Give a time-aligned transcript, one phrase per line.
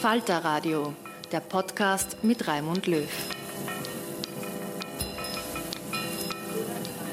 [0.00, 0.94] Falter Radio,
[1.32, 3.08] der Podcast mit Raimund Löw.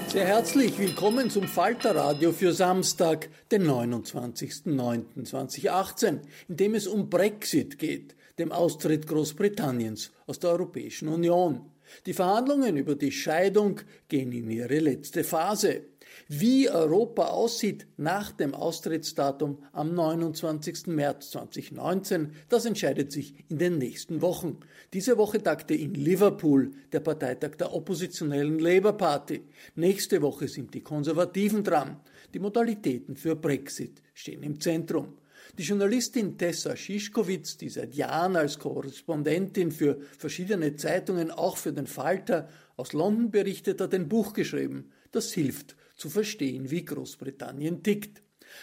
[0.07, 7.79] Sehr herzlich willkommen zum Falter Radio für Samstag, den 29.09.2018, in dem es um Brexit
[7.79, 11.71] geht, dem Austritt Großbritanniens aus der Europäischen Union.
[12.05, 15.81] Die Verhandlungen über die Scheidung gehen in ihre letzte Phase.
[16.27, 20.87] Wie Europa aussieht nach dem Austrittsdatum am 29.
[20.87, 24.57] März 2019, das entscheidet sich in den nächsten Wochen.
[24.93, 29.43] Diese Woche tagte in Liverpool der Parteitag der oppositionellen Labour Party.
[29.75, 31.99] Nächste Woche sind die Konservativen dran.
[32.33, 35.17] Die Modalitäten für Brexit stehen im Zentrum.
[35.57, 41.87] Die Journalistin Tessa Schischkowitz, die seit Jahren als Korrespondentin für verschiedene Zeitungen, auch für den
[41.87, 44.91] Falter, aus London berichtet, hat ein Buch geschrieben.
[45.11, 48.21] Das hilft zu verstehen, wie Großbritannien tickt.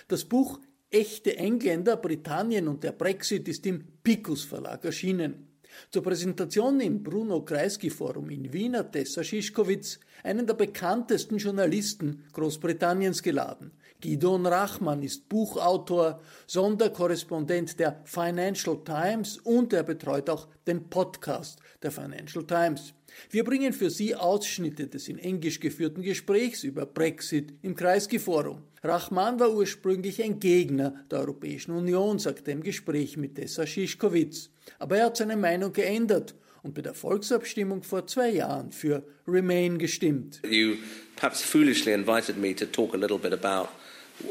[0.09, 0.61] Das Buch
[0.95, 5.49] Echte Engländer, Britannien und der Brexit ist im Picus Verlag erschienen.
[5.91, 12.25] Zur Präsentation im Bruno Kreisky Forum in Wien hat Tessa Schischkowitz einen der bekanntesten Journalisten
[12.35, 13.73] Großbritanniens geladen.
[14.01, 21.91] Gidon Rachmann ist Buchautor, Sonderkorrespondent der Financial Times und er betreut auch den Podcast der
[21.91, 22.93] Financial Times.
[23.31, 28.63] Wir bringen für Sie Ausschnitte des in Englisch geführten Gesprächs über Brexit im Kreisky-Forum.
[28.83, 34.51] Rachman war ursprünglich ein Gegner der Europäischen Union, sagt er im Gespräch mit Tessa Schischkowitz.
[34.79, 39.79] Aber er hat seine Meinung geändert und bei der Volksabstimmung vor zwei Jahren für Remain
[39.79, 40.41] gestimmt.
[40.45, 40.77] You
[41.17, 43.69] perhaps foolishly invited me to talk a little bit about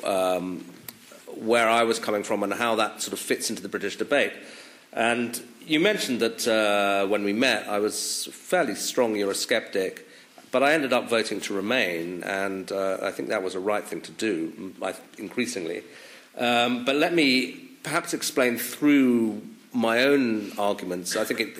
[0.03, 0.63] um,
[1.35, 4.33] where I was coming from and how that sort of fits into the British debate.
[4.93, 10.01] And you mentioned that uh, when we met, I was fairly strong Eurosceptic,
[10.51, 13.83] but I ended up voting to remain, and uh, I think that was a right
[13.83, 14.73] thing to do,
[15.17, 15.83] increasingly.
[16.37, 17.53] Um, but let me
[17.83, 19.41] perhaps explain through
[19.73, 21.15] my own arguments.
[21.15, 21.57] I think it,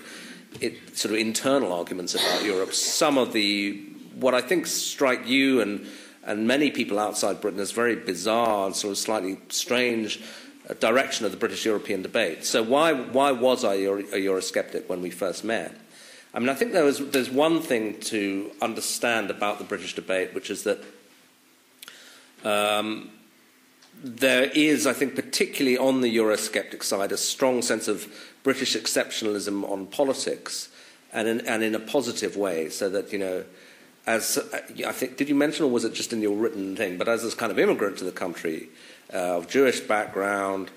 [0.59, 2.73] it sort of internal arguments about Europe.
[2.73, 5.87] Some of the what I think strike you and
[6.23, 10.21] and many people outside Britain as very bizarre and sort of slightly strange
[10.79, 12.45] direction of the British European debate.
[12.45, 15.75] So, why, why was I a Eurosceptic when we first met?
[16.33, 20.33] I mean, I think there was, there's one thing to understand about the British debate,
[20.33, 20.83] which is that
[22.45, 23.09] um,
[24.01, 28.07] there is, I think, particularly on the Eurosceptic side, a strong sense of
[28.43, 30.69] British exceptionalism on politics,
[31.13, 33.43] and in, and in a positive way, so that, you know,
[34.07, 34.39] as
[34.85, 36.97] I think, did you mention, or was it just in your written thing?
[36.97, 38.69] But as this kind of immigrant to the country,
[39.13, 40.71] uh, of Jewish background,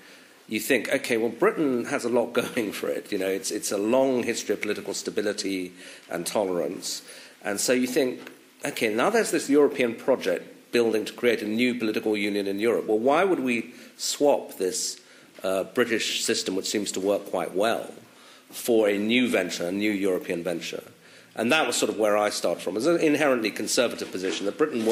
[0.47, 3.11] you think, okay, well, Britain has a lot going for it.
[3.11, 5.73] You know, it's, it's a long history of political stability
[6.09, 7.01] and tolerance.
[7.43, 8.31] And so you think,
[8.65, 12.85] okay, now there's this European project building to create a new political union in Europe.
[12.85, 14.99] Well, why would we swap this
[15.43, 17.89] uh, British system, which seems to work quite well,
[18.49, 20.83] for a new venture, a new European venture?
[21.35, 22.77] And that was sort of where I started from.
[22.77, 24.85] It's an inherently conservative position that Britain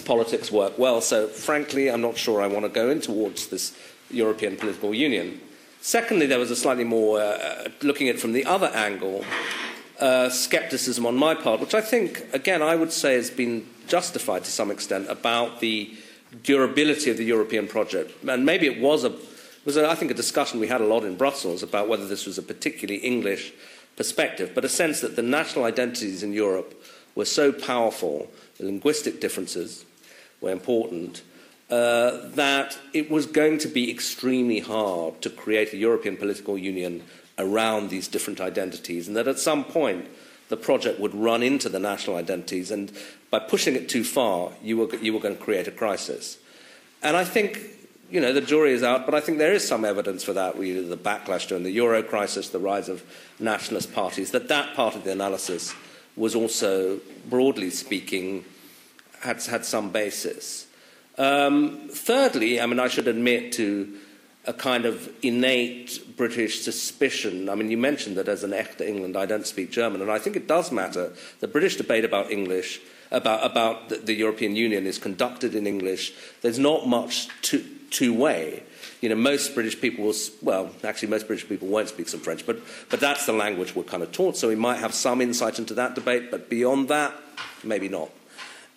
[0.00, 1.00] politics work well.
[1.00, 3.76] So, frankly, I'm not sure I want to go in towards this
[4.10, 5.40] European political union.
[5.80, 9.24] Secondly, there was a slightly more, uh, looking at it from the other angle,
[10.00, 14.44] uh, skepticism on my part, which I think, again, I would say has been justified
[14.44, 15.94] to some extent about the
[16.42, 18.12] durability of the European project.
[18.26, 19.14] And maybe it was a,
[19.64, 22.26] was a, I think, a discussion we had a lot in Brussels about whether this
[22.26, 23.52] was a particularly English
[23.96, 26.74] perspective, but a sense that the national identities in Europe
[27.16, 29.84] were so powerful, the linguistic differences
[30.40, 31.22] were important,
[31.70, 37.02] uh, that it was going to be extremely hard to create a European political union
[37.38, 40.06] around these different identities, and that at some point
[40.48, 42.92] the project would run into the national identities, and
[43.30, 46.38] by pushing it too far, you were, you were going to create a crisis.
[47.02, 47.60] And I think,
[48.10, 50.56] you know, the jury is out, but I think there is some evidence for that,
[50.56, 53.02] the backlash during the euro crisis, the rise of
[53.40, 55.74] nationalist parties, that that part of the analysis
[56.16, 58.44] was also, broadly speaking,
[59.20, 60.66] had, had some basis.
[61.18, 63.98] Um, thirdly, I mean, I should admit to
[64.46, 67.48] a kind of innate British suspicion.
[67.48, 70.18] I mean, you mentioned that as an Echte England, I don't speak German, and I
[70.18, 71.12] think it does matter.
[71.40, 72.80] The British debate about English,
[73.10, 76.12] about, about the, the European Union, is conducted in English.
[76.42, 77.64] There's not much two,
[78.14, 78.62] way.
[79.00, 82.46] You know, most British people will, well, actually, most British people won't speak some French,
[82.46, 85.58] but, but that's the language we're kind of taught, so we might have some insight
[85.58, 87.12] into that debate, but beyond that,
[87.62, 88.10] maybe not.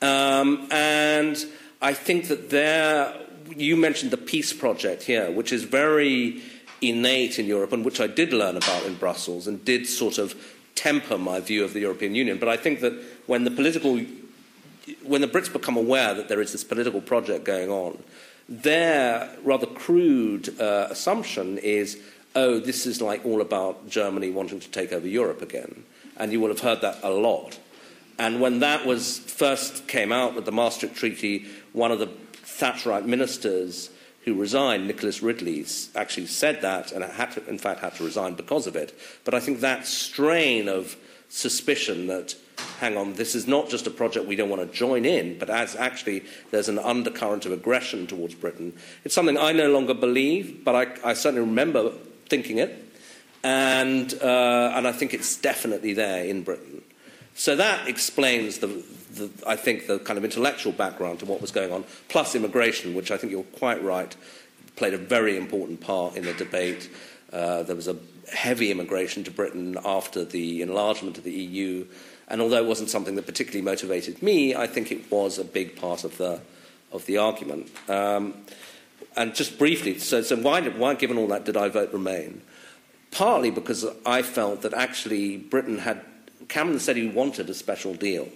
[0.01, 1.37] Um, and
[1.81, 3.13] I think that there,
[3.55, 6.41] you mentioned the peace project here, which is very
[6.81, 10.35] innate in Europe and which I did learn about in Brussels and did sort of
[10.75, 12.37] temper my view of the European Union.
[12.37, 12.93] But I think that
[13.27, 13.99] when the political,
[15.03, 18.01] when the Brits become aware that there is this political project going on,
[18.49, 22.01] their rather crude uh, assumption is,
[22.35, 25.83] oh, this is like all about Germany wanting to take over Europe again.
[26.17, 27.59] And you will have heard that a lot.
[28.17, 32.09] And when that was first came out with the Maastricht Treaty, one of the
[32.43, 33.91] Thatcherite ministers
[34.25, 35.65] who resigned, Nicholas Ridley,
[35.95, 38.97] actually said that and had to, in fact had to resign because of it.
[39.23, 40.97] But I think that strain of
[41.29, 42.35] suspicion that,
[42.79, 45.49] hang on, this is not just a project we don't want to join in, but
[45.49, 48.73] as actually there's an undercurrent of aggression towards Britain,
[49.03, 51.91] it's something I no longer believe, but I, I certainly remember
[52.27, 52.85] thinking it.
[53.43, 56.81] And, uh, and I think it's definitely there in Britain.
[57.35, 58.67] So that explains the,
[59.13, 62.95] the, I think, the kind of intellectual background to what was going on, plus immigration,
[62.95, 64.13] which I think you're quite right,
[64.75, 66.89] played a very important part in the debate.
[67.31, 67.95] Uh, there was a
[68.33, 71.85] heavy immigration to Britain after the enlargement of the EU,
[72.29, 75.75] and although it wasn't something that particularly motivated me, I think it was a big
[75.75, 76.41] part of the,
[76.91, 77.69] of the argument.
[77.87, 78.35] Um,
[79.17, 82.41] and just briefly, so, so why, why, given all that, did I vote Remain?
[83.11, 86.01] Partly because I felt that actually Britain had,
[86.47, 88.29] Cameron said he wanted a special deal.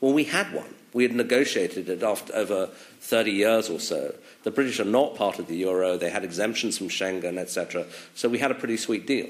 [0.00, 0.74] Well, we had one.
[0.92, 2.70] We had negotiated it after over
[3.00, 4.14] 30 years or so.
[4.42, 5.96] The British are not part of the euro.
[5.96, 7.86] They had exemptions from Schengen, etc.
[8.14, 9.28] So we had a pretty sweet deal.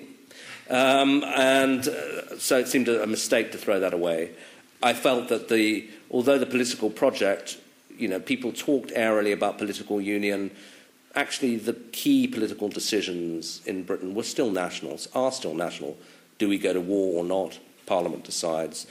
[0.69, 4.31] Um, and uh, so it seemed a, mistake to throw that away.
[4.83, 7.59] I felt that the, although the political project,
[7.97, 10.51] you know, people talked airily about political union,
[11.15, 15.97] actually the key political decisions in Britain were still national, are still national.
[16.39, 17.59] Do we go to war or not?
[17.87, 18.87] Parliament decides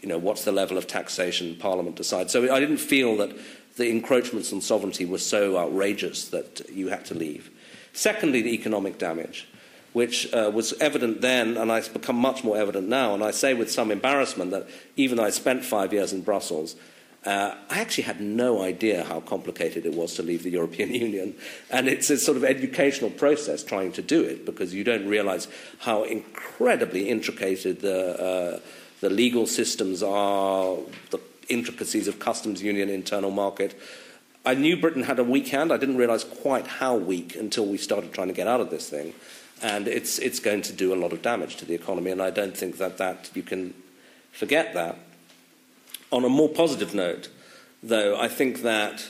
[0.00, 2.32] you know, what's the level of taxation Parliament decides.
[2.32, 3.36] So I didn't feel that
[3.76, 7.50] the encroachments on sovereignty were so outrageous that you had to leave.
[7.92, 9.48] Secondly, the economic damage,
[9.92, 13.14] which uh, was evident then and has become much more evident now.
[13.14, 16.76] And I say with some embarrassment that even though I spent five years in Brussels,
[17.26, 21.34] uh, I actually had no idea how complicated it was to leave the European Union.
[21.70, 25.48] And it's a sort of educational process trying to do it because you don't realize
[25.80, 28.20] how incredibly intricated the.
[28.20, 28.60] Uh,
[29.00, 30.76] the legal systems are,
[31.10, 31.18] the
[31.48, 33.78] intricacies of customs union, internal market.
[34.44, 35.72] I knew Britain had a weak hand.
[35.72, 38.88] I didn't realize quite how weak until we started trying to get out of this
[38.88, 39.12] thing.
[39.62, 42.30] And it's, it's going to do a lot of damage to the economy, and I
[42.30, 43.74] don't think that, that you can
[44.32, 44.96] forget that.
[46.10, 47.28] On a more positive note,
[47.82, 49.08] though, I think that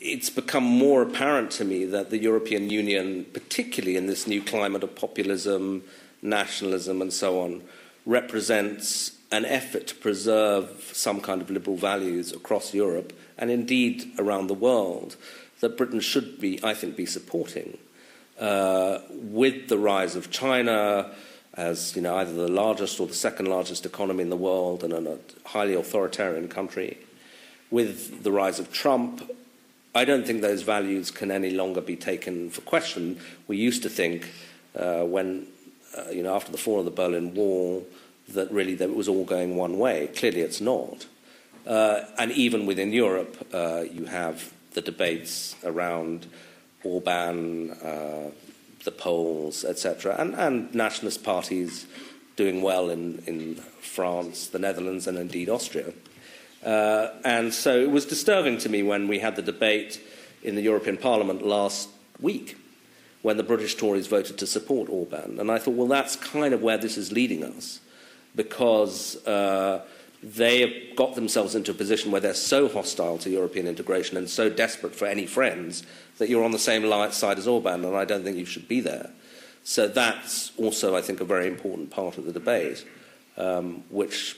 [0.00, 4.84] it's become more apparent to me that the European Union, particularly in this new climate
[4.84, 5.82] of populism,
[6.22, 7.62] nationalism, and so on,
[8.06, 14.46] represents an effort to preserve some kind of liberal values across Europe and indeed around
[14.46, 15.16] the world
[15.60, 17.76] that Britain should be, I think, be supporting.
[18.38, 21.10] Uh, with the rise of China
[21.58, 24.92] as you know, either the largest or the second largest economy in the world and
[24.92, 26.96] a highly authoritarian country,
[27.68, 29.28] with the rise of Trump,
[29.92, 33.18] I don't think those values can any longer be taken for question.
[33.48, 34.30] We used to think
[34.76, 35.48] uh, when
[35.96, 37.84] uh, you know, after the fall of the Berlin Wall,
[38.28, 40.08] that really that it was all going one way.
[40.14, 41.06] Clearly, it's not.
[41.66, 46.26] Uh, and even within Europe, uh, you have the debates around
[46.84, 48.30] Orban, uh,
[48.84, 51.86] the Poles, etc., and, and nationalist parties
[52.36, 55.92] doing well in, in France, the Netherlands, and indeed Austria.
[56.64, 60.00] Uh, and so it was disturbing to me when we had the debate
[60.42, 61.88] in the European Parliament last
[62.20, 62.56] week
[63.22, 65.38] when the British Tories voted to support Orban.
[65.40, 67.80] And I thought, well, that's kind of where this is leading us
[68.34, 69.84] because uh,
[70.22, 74.28] they have got themselves into a position where they're so hostile to European integration and
[74.28, 75.84] so desperate for any friends
[76.18, 76.82] that you're on the same
[77.12, 79.10] side as Orban, and I don't think you should be there.
[79.62, 82.84] So that's also, I think, a very important part of the debate,
[83.36, 84.36] um, which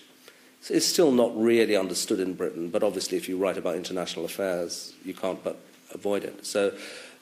[0.69, 2.69] is still not really understood in Britain.
[2.69, 5.59] But obviously, if you write about international affairs, you can't but
[5.95, 6.45] avoid it.
[6.45, 6.75] So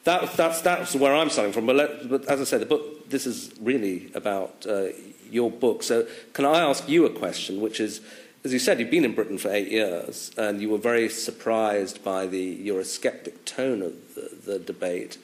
[0.04, 1.66] that, that's, that's where I'm starting from.
[1.66, 4.88] But, let, but, as I said, the book, this is really about uh,
[5.30, 5.82] your book.
[5.82, 8.00] So can I ask you a question, which is,
[8.48, 12.02] as you said, you've been in Britain for eight years, and you were very surprised
[12.02, 15.18] by the Eurosceptic tone of the, the debate.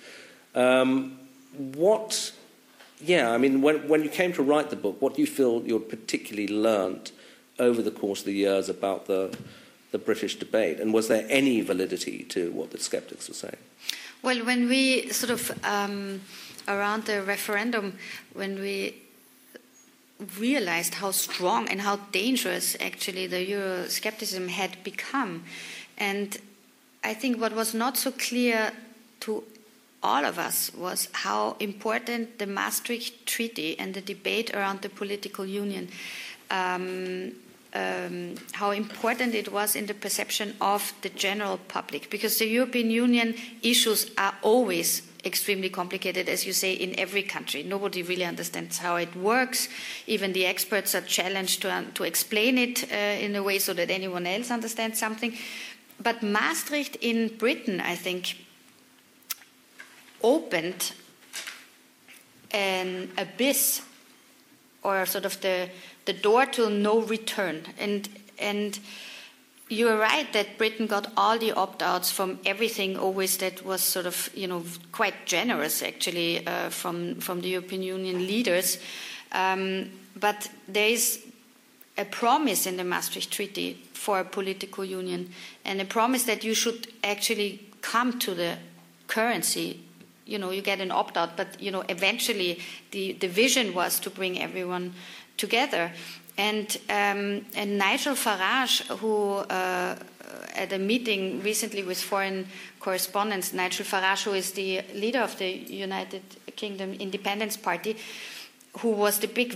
[0.54, 1.18] Um,
[1.56, 2.32] what,
[3.00, 5.62] yeah, I mean, when, when you came to write the book, what do you feel
[5.62, 7.12] you'd particularly learnt
[7.58, 9.34] over the course of the years about the,
[9.90, 10.78] the British debate?
[10.78, 13.56] And was there any validity to what the skeptics were saying?
[14.20, 16.20] Well, when we sort of, um,
[16.68, 17.96] around the referendum,
[18.34, 18.96] when we
[20.38, 25.44] realized how strong and how dangerous actually the Euroscepticism had become.
[25.98, 26.38] And
[27.02, 28.72] I think what was not so clear
[29.20, 29.44] to
[30.02, 35.46] all of us was how important the Maastricht Treaty and the debate around the political
[35.46, 35.88] union,
[36.50, 37.32] um,
[37.72, 42.90] um, how important it was in the perception of the general public, because the European
[42.90, 47.62] Union issues are always extremely complicated, as you say, in every country.
[47.62, 49.68] Nobody really understands how it works.
[50.06, 53.72] Even the experts are challenged to, um, to explain it uh, in a way so
[53.74, 55.36] that anyone else understands something.
[56.02, 58.36] But Maastricht in Britain, I think,
[60.22, 60.92] opened
[62.50, 63.82] an abyss
[64.82, 65.68] or sort of the,
[66.04, 67.62] the door to no return.
[67.78, 68.78] And, and
[69.68, 74.30] you're right that Britain got all the opt-outs from everything always that was sort of
[74.34, 78.78] you know quite generous actually uh, from from the European Union leaders,
[79.32, 81.24] um, but there is
[81.96, 85.30] a promise in the Maastricht Treaty for a political union
[85.64, 88.58] and a promise that you should actually come to the
[89.06, 89.80] currency.
[90.26, 92.58] You know, you get an opt-out, but you know eventually
[92.90, 94.92] the the vision was to bring everyone
[95.36, 95.92] together.
[96.36, 99.96] And, um, and Nigel Farage, who uh,
[100.54, 102.46] at a meeting recently with foreign
[102.80, 106.22] correspondents, Nigel Farage, who is the leader of the United
[106.56, 107.96] Kingdom Independence Party,
[108.78, 109.54] who was the big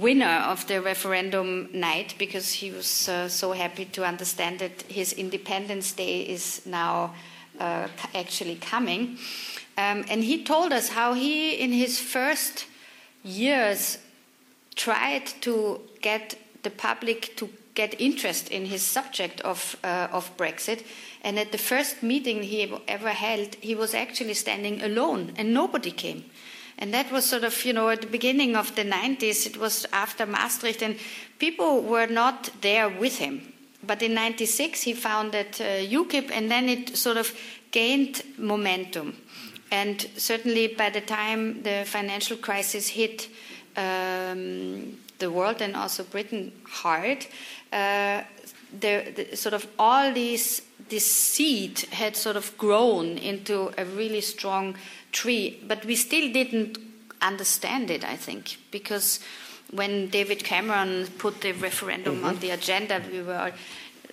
[0.00, 5.12] winner of the referendum night because he was uh, so happy to understand that his
[5.12, 7.14] Independence Day is now
[7.58, 9.18] uh, actually coming.
[9.76, 12.66] Um, and he told us how he, in his first
[13.24, 13.98] years
[14.76, 20.84] tried to get the public to get interest in his subject of, uh, of Brexit.
[21.22, 25.90] And at the first meeting he ever held, he was actually standing alone, and nobody
[25.90, 26.24] came.
[26.78, 29.86] And that was sort of, you know, at the beginning of the 90s, it was
[29.92, 30.96] after Maastricht, and
[31.38, 33.52] people were not there with him.
[33.86, 37.32] But in 96, he founded uh, UKIP, and then it sort of
[37.70, 39.16] gained momentum.
[39.70, 43.28] And certainly by the time the financial crisis hit,
[43.76, 47.26] um, the world and also Britain hard,
[47.72, 48.22] uh,
[48.78, 54.20] the, the, sort of all these this seed had sort of grown into a really
[54.20, 54.76] strong
[55.12, 56.78] tree, but we still didn't
[57.22, 58.04] understand it.
[58.04, 59.20] I think because
[59.70, 62.26] when David Cameron put the referendum mm-hmm.
[62.26, 63.52] on the agenda, we were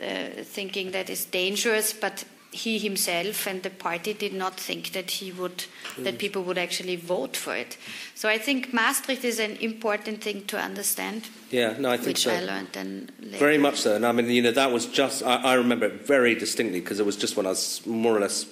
[0.02, 5.10] uh, thinking that is dangerous, but he himself and the party did not think that
[5.10, 5.64] he would
[5.98, 7.78] that people would actually vote for it.
[8.14, 11.30] So I think Maastricht is an important thing to understand.
[11.50, 12.32] Yeah, no, I think which so.
[12.32, 13.38] I learned then later.
[13.38, 13.96] Very much so.
[13.96, 17.00] And I mean, you know, that was just I, I remember it very distinctly because
[17.00, 18.46] it was just when I was more or less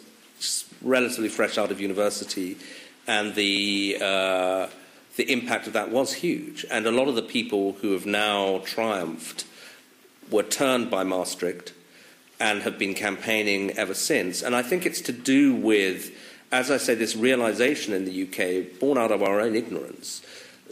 [0.81, 2.57] relatively fresh out of university,
[3.05, 3.97] and the.
[4.01, 4.67] Uh,
[5.15, 8.59] the impact of that was huge, and a lot of the people who have now
[8.59, 9.43] triumphed
[10.31, 11.73] were turned by Maastricht
[12.39, 14.41] and have been campaigning ever since.
[14.41, 16.11] And I think it's to do with,
[16.51, 20.21] as I say, this realization in the UK, born out of our own ignorance,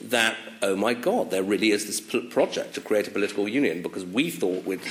[0.02, 4.06] that, oh my God, there really is this project to create a political union because
[4.06, 4.82] we thought we'd,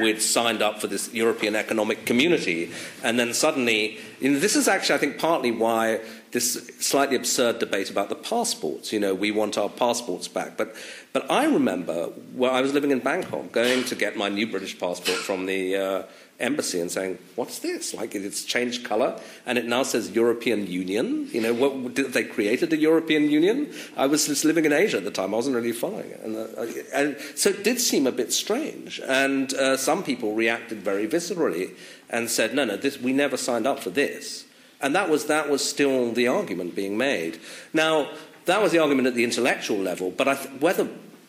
[0.00, 2.72] we'd signed up for this European Economic Community.
[3.02, 6.00] And then suddenly, you know, this is actually, I think, partly why
[6.36, 8.92] this slightly absurd debate about the passports.
[8.92, 10.58] You know, we want our passports back.
[10.58, 10.76] But,
[11.14, 14.78] but I remember when I was living in Bangkok, going to get my new British
[14.78, 16.02] passport from the uh,
[16.38, 17.94] embassy and saying, "What's this?
[17.94, 21.30] Like it's changed color and it now says European Union.
[21.32, 23.72] You know, what did they created the European Union?
[23.96, 25.32] I was just living in Asia at the time.
[25.32, 29.00] I wasn't really following it, and, uh, and so it did seem a bit strange.
[29.00, 31.70] And uh, some people reacted very viscerally
[32.10, 34.45] and said, "No, no, this, we never signed up for this."
[34.80, 37.40] And that was that was still the argument being made.
[37.72, 38.10] Now
[38.44, 40.88] that was the argument at the intellectual level, but th- whether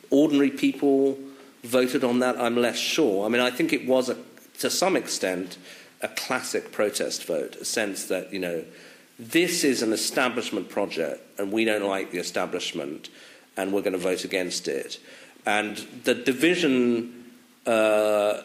[0.09, 1.17] ordinary people
[1.63, 3.25] voted on that, I'm less sure.
[3.25, 4.17] I mean, I think it was a
[4.59, 5.57] to some extent,
[6.01, 8.63] a classic protest vote, a sense that, you know,
[9.19, 13.09] this is an establishment project and we don't like the establishment
[13.55, 14.99] and we're going to vote against it.
[15.45, 17.33] And the division
[17.65, 18.41] uh,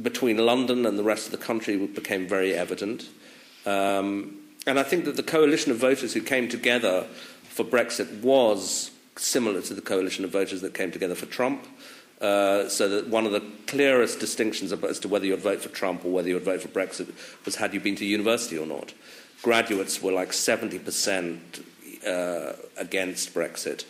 [0.00, 3.08] between London and the rest of the country became very evident.
[3.66, 7.06] Um, and I think that the coalition of voters who came together
[7.44, 11.66] for Brexit was similar to the coalition of voters that came together for Trump.
[12.20, 16.04] Uh, so that one of the clearest distinctions as to whether you'd vote for Trump
[16.04, 17.12] or whether you'd vote for Brexit
[17.44, 18.94] was had you been to university or not.
[19.42, 21.38] Graduates were like 70%
[22.06, 23.84] uh, against Brexit,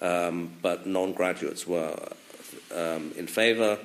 [0.00, 1.96] um, but non graduates were
[2.74, 3.78] um, in favour.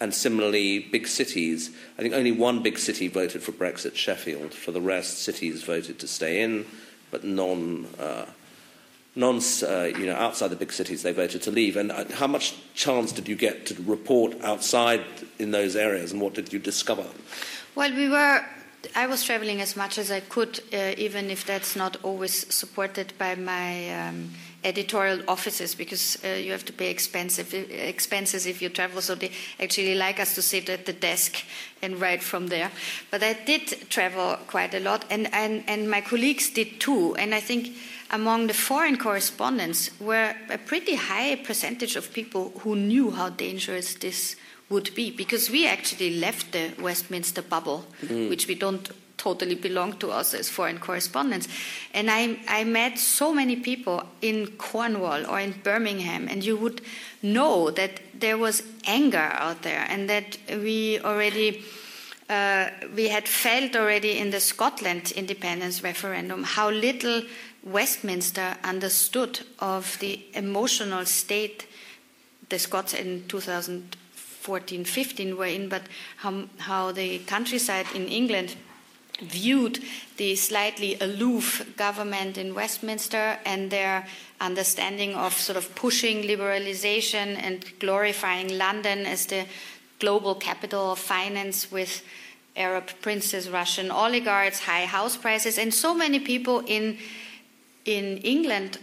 [0.00, 4.52] And similarly, big cities, I think only one big city voted for Brexit, Sheffield.
[4.52, 6.66] For the rest, cities voted to stay in,
[7.10, 7.86] but non.
[7.98, 8.26] Uh,
[9.16, 11.76] non, uh, you know, outside the big cities, they voted to leave.
[11.76, 15.04] And uh, how much chance did you get to report outside
[15.38, 17.06] in those areas, and what did you discover?
[17.74, 18.44] Well, we were.
[18.94, 23.14] I was traveling as much as I could, uh, even if that's not always supported
[23.16, 24.30] by my um,
[24.64, 29.00] editorial offices, because uh, you have to pay expensive expenses if you travel.
[29.00, 29.30] So they
[29.60, 31.44] actually like us to sit at the desk
[31.82, 32.70] and write from there.
[33.10, 37.14] But I did travel quite a lot, and and, and my colleagues did too.
[37.16, 37.76] And I think
[38.10, 43.94] among the foreign correspondents were a pretty high percentage of people who knew how dangerous
[43.94, 44.36] this
[44.70, 48.28] would be because we actually left the Westminster bubble, mm.
[48.28, 48.90] which we don't
[49.24, 51.48] totally belong to us as foreign correspondents.
[51.94, 56.82] And I, I met so many people in Cornwall or in Birmingham, and you would
[57.22, 61.64] know that there was anger out there and that we already.
[62.26, 67.20] Uh, we had felt already in the Scotland independence referendum how little
[67.62, 71.66] Westminster understood of the emotional state
[72.48, 75.82] the Scots in 2014 15 were in, but
[76.16, 78.56] how, how the countryside in England
[79.20, 79.80] viewed
[80.16, 84.06] the slightly aloof government in Westminster and their
[84.40, 89.46] understanding of sort of pushing liberalization and glorifying London as the
[90.00, 92.02] global capital of finance with
[92.56, 96.98] Arab princes, Russian oligarchs, high house prices, and so many people in
[97.84, 98.78] in England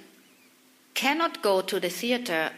[0.94, 2.52] cannot go to the theatre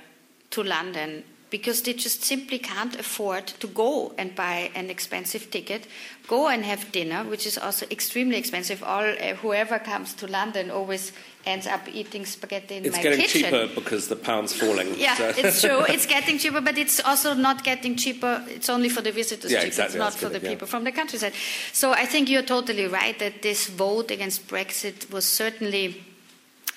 [0.49, 5.85] to London because they just simply can't afford to go and buy an expensive ticket,
[6.27, 8.81] go and have dinner, which is also extremely expensive.
[8.81, 11.11] All uh, whoever comes to London always
[11.45, 13.21] ends up eating spaghetti in it's my kitchen.
[13.21, 14.95] It's getting cheaper because the pound's falling.
[14.97, 15.33] Yeah, so.
[15.37, 15.81] it's true.
[15.93, 18.43] It's getting cheaper, but it's also not getting cheaper.
[18.47, 19.67] It's only for the visitors yeah, cheaper.
[19.67, 19.99] Exactly.
[19.99, 20.49] It's not for the yeah.
[20.51, 21.33] people from the countryside.
[21.71, 26.01] So I think you're totally right that this vote against Brexit was certainly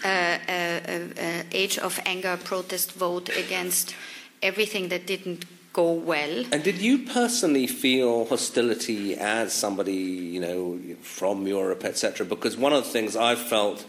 [0.04, 3.94] uh, uh, age of anger protest vote against
[4.42, 6.44] everything that didn't go well.
[6.52, 12.24] And did you personally feel hostility as somebody, you know, from Europe, etc.?
[12.24, 13.84] Because one of the things I felt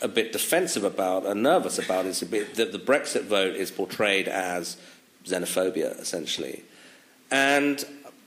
[0.00, 3.70] a bit defensive about and nervous about is a bit that the Brexit vote is
[3.70, 4.76] portrayed as
[5.24, 6.62] xenophobia, essentially.
[7.30, 7.84] And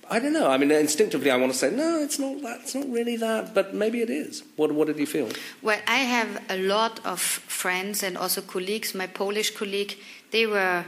[0.10, 0.50] I don't know.
[0.50, 2.02] I mean, instinctively, I want to say no.
[2.02, 2.62] It's not that.
[2.62, 3.54] It's not really that.
[3.54, 4.44] But maybe it is.
[4.56, 5.30] What What did you feel?
[5.62, 8.96] Well, I have a lot of friends and also colleagues.
[8.96, 9.98] My Polish colleague,
[10.32, 10.86] they were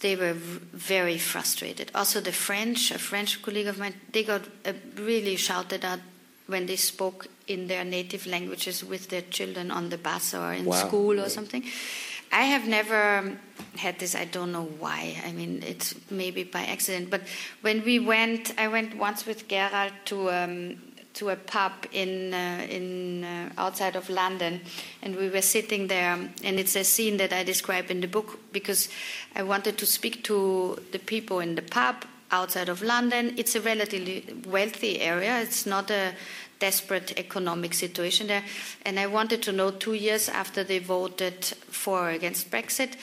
[0.00, 1.90] they were very frustrated.
[1.94, 6.00] Also, the French, a French colleague of mine, they got uh, really shouted at
[6.46, 10.64] when they spoke in their native languages with their children on the bus or in
[10.64, 10.74] wow.
[10.74, 11.64] school or something.
[12.32, 13.38] I have never
[13.76, 14.14] had this.
[14.14, 15.16] I don't know why.
[15.24, 17.08] I mean, it's maybe by accident.
[17.08, 17.22] But
[17.62, 20.76] when we went, I went once with Gerald to um,
[21.16, 24.60] to a pub in uh, in uh, outside of London,
[25.02, 26.12] and we were sitting there.
[26.44, 28.88] And it's a scene that I describe in the book because
[29.34, 33.34] I wanted to speak to the people in the pub outside of London.
[33.36, 35.40] It's a relatively wealthy area.
[35.40, 36.12] It's not a
[36.58, 38.42] desperate economic situation there.
[38.84, 42.94] And I wanted to know two years after they voted for or against Brexit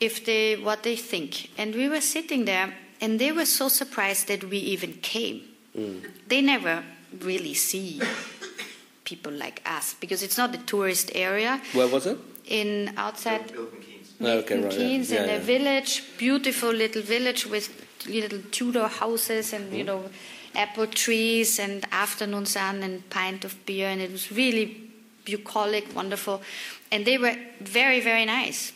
[0.00, 1.50] if they what they think.
[1.56, 5.42] And we were sitting there and they were so surprised that we even came.
[5.76, 6.02] Mm.
[6.28, 6.82] They never
[7.20, 8.00] really see
[9.04, 11.60] people like us because it's not a tourist area.
[11.72, 12.18] Where was it?
[12.46, 14.72] In outside Milton Keynes, Milton right.
[14.72, 15.36] Keynes Yeah, in yeah.
[15.36, 17.68] a village, beautiful little village with
[18.08, 19.74] little Tudor houses and Mm-hmm.
[19.76, 20.04] you know
[20.54, 24.90] apple trees and afternoon sun and pint of beer and it was really
[25.24, 26.42] bucolic, wonderful,
[26.90, 28.72] and they were very very nice,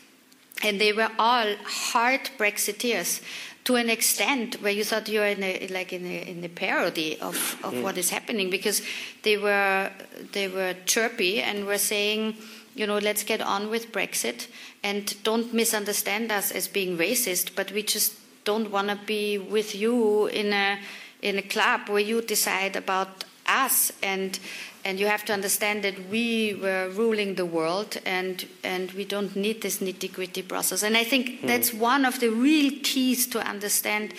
[0.63, 1.55] and they were all
[1.91, 3.21] hard Brexiteers
[3.67, 6.47] to an extent where you thought you were in a, like in a, in a
[6.47, 7.83] parody of, of mm.
[7.83, 8.81] what is happening because
[9.23, 9.91] they were
[10.31, 12.33] they were chirpy and were saying
[12.75, 14.47] you know let's get on with Brexit
[14.83, 18.13] and don't misunderstand us as being racist but we just
[18.45, 20.79] don't want to be with you in a
[21.21, 24.39] in a club where you decide about us and
[24.85, 29.35] and you have to understand that we were ruling the world and and we don't
[29.35, 30.83] need this nitty gritty process.
[30.83, 34.13] And I think that's one of the real keys to understand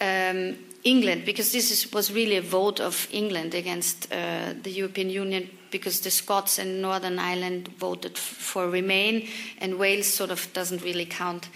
[0.00, 5.10] um, England because this is, was really a vote of England against uh, the European
[5.10, 10.82] Union because the Scots and Northern Ireland voted for Remain and Wales sort of doesn't
[10.82, 11.48] really count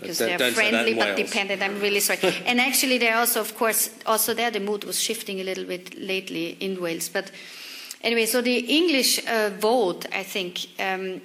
[0.00, 1.62] because Don't- they're don't say that friendly but dependent.
[1.62, 2.18] I'm really sorry.
[2.44, 5.98] and actually, there also, of course, also there the mood was shifting a little bit
[5.98, 7.08] lately in Wales.
[7.08, 7.30] But
[8.02, 11.22] anyway, so the English uh, vote, I think, um,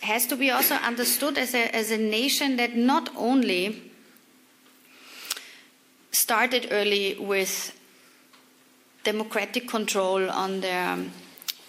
[0.00, 3.90] has to be also understood as a as a nation that not only
[6.12, 7.72] started early with
[9.02, 10.98] democratic control on their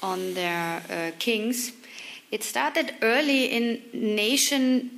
[0.03, 1.71] on their uh, kings.
[2.31, 4.94] It started early in nation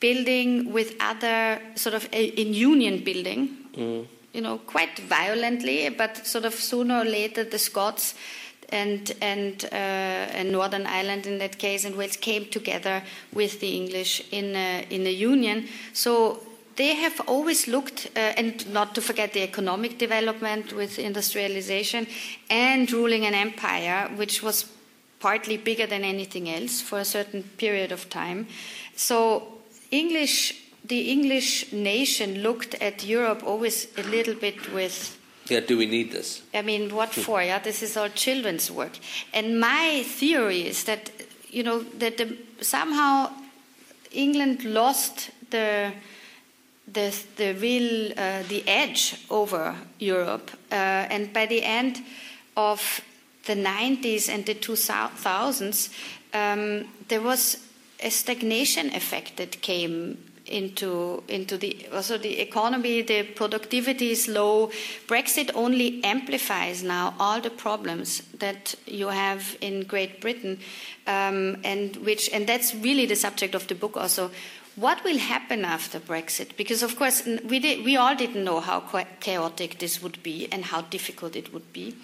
[0.00, 3.56] building with other sort of uh, in union building.
[4.32, 8.14] You know, quite violently, but sort of sooner or later the Scots
[8.68, 13.76] and and uh, and Northern Ireland in that case and Wales came together with the
[13.76, 15.68] English in a, in a union.
[15.92, 16.40] So
[16.76, 22.06] they have always looked, uh, and not to forget the economic development with industrialization
[22.48, 24.66] and ruling an empire, which was
[25.18, 28.46] partly bigger than anything else for a certain period of time.
[28.96, 29.59] So
[29.90, 35.16] English, the English nation looked at Europe always a little bit with
[35.50, 36.42] Yeah, do we need this?
[36.54, 37.42] I mean, what for?
[37.42, 38.92] Yeah, this is all children's work.
[39.32, 41.10] And my theory is that,
[41.50, 43.30] you know, that the, somehow
[44.12, 45.92] England lost the
[46.92, 52.02] the the real uh, the edge over Europe, uh, and by the end
[52.56, 53.00] of
[53.46, 55.88] the 90s and the 2000s,
[56.34, 57.58] um, there was
[58.02, 64.70] a stagnation effect that came into into the also the economy the productivity is low.
[65.06, 70.58] Brexit only amplifies now all the problems that you have in great britain
[71.06, 74.30] um, and which and that's really the subject of the book also.
[74.76, 76.56] What will happen after brexit?
[76.56, 78.80] Because of course we did, we all didn't know how
[79.20, 81.96] chaotic this would be and how difficult it would be.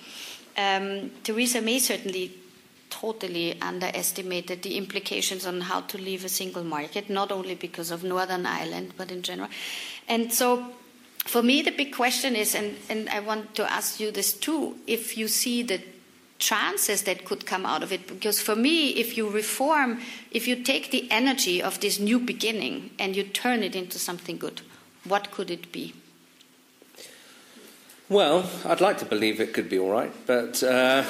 [0.57, 2.33] Um, theresa may certainly
[3.01, 8.05] totally underestimated the implications on how to leave a single market, not only because of
[8.05, 9.49] Northern Ireland, but in general.
[10.09, 10.67] And so,
[11.25, 14.77] for me, the big question is, and, and I want to ask you this too,
[14.87, 15.81] if you see the
[16.39, 18.07] chances that could come out of it.
[18.07, 22.91] Because for me, if you reform, if you take the energy of this new beginning
[22.99, 24.61] and you turn it into something good,
[25.05, 25.95] what could it be?
[28.09, 31.03] Well, I'd like to believe it could be all right, but uh,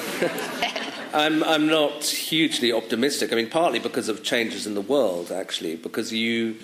[1.13, 3.31] I'm, I'm not hugely optimistic.
[3.31, 6.55] I mean, partly because of changes in the world, actually, because you,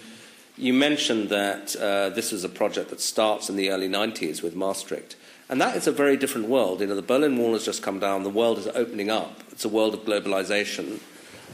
[0.57, 4.55] you mentioned that uh, this is a project that starts in the early 90s with
[4.55, 5.15] Maastricht.
[5.49, 6.81] And that is a very different world.
[6.81, 9.39] You know, the Berlin Wall has just come down, the world is opening up.
[9.51, 10.99] It's a world of globalization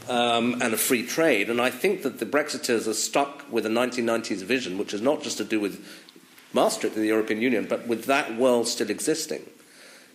[0.08, 1.50] um, and of free trade.
[1.50, 5.22] And I think that the Brexiteers are stuck with a 1990s vision, which is not
[5.22, 5.84] just to do with
[6.52, 9.42] Maastricht in the European Union, but with that world still existing.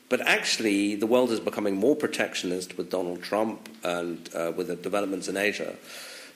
[0.07, 4.75] But actually, the world is becoming more protectionist with Donald Trump and uh, with the
[4.75, 5.75] developments in Asia.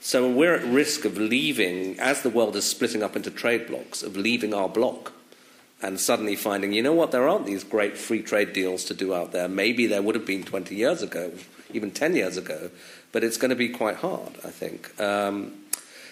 [0.02, 4.02] So we're at risk of leaving, as the world is splitting up into trade blocks,
[4.02, 5.14] of leaving our block
[5.82, 9.14] and suddenly finding, you know what, there aren't these great free trade deals to do
[9.14, 9.48] out there.
[9.48, 11.32] Maybe there would have been 20 years ago,
[11.74, 12.70] even 10 years ago,
[13.12, 15.00] but it's going to be quite hard, I think.
[15.00, 15.54] Um,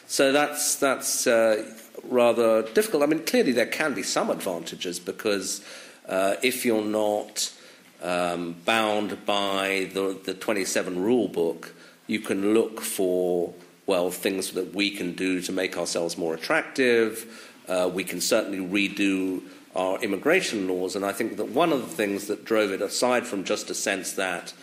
[0.07, 1.63] so that's, that's uh,
[2.03, 3.03] rather difficult.
[3.03, 5.63] I mean, clearly there can be some advantages because
[6.07, 7.53] uh, if you're not
[8.01, 11.73] um, bound by the, the 27 rule book,
[12.07, 13.53] you can look for,
[13.85, 17.51] well, things that we can do to make ourselves more attractive.
[17.67, 19.41] Uh, we can certainly redo
[19.75, 20.95] our immigration laws.
[20.95, 23.75] And I think that one of the things that drove it, aside from just a
[23.75, 24.53] sense that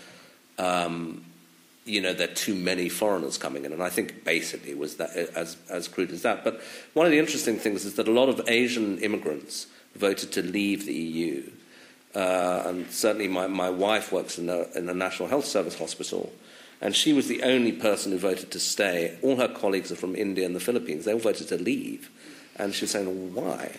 [0.58, 1.24] um,
[1.84, 3.72] you know, there are too many foreigners coming in.
[3.72, 6.42] And I think basically was that, as, as crude as that.
[6.44, 6.60] But
[6.94, 10.86] one of the interesting things is that a lot of Asian immigrants voted to leave
[10.86, 11.50] the EU.
[12.14, 16.32] uh, and certainly my, my wife works in a, in a National Health Service hospital,
[16.80, 19.18] and she was the only person who voted to stay.
[19.22, 21.04] All her colleagues are from India and the Philippines.
[21.04, 22.10] They all voted to leave.
[22.56, 23.78] And she was saying, well, why?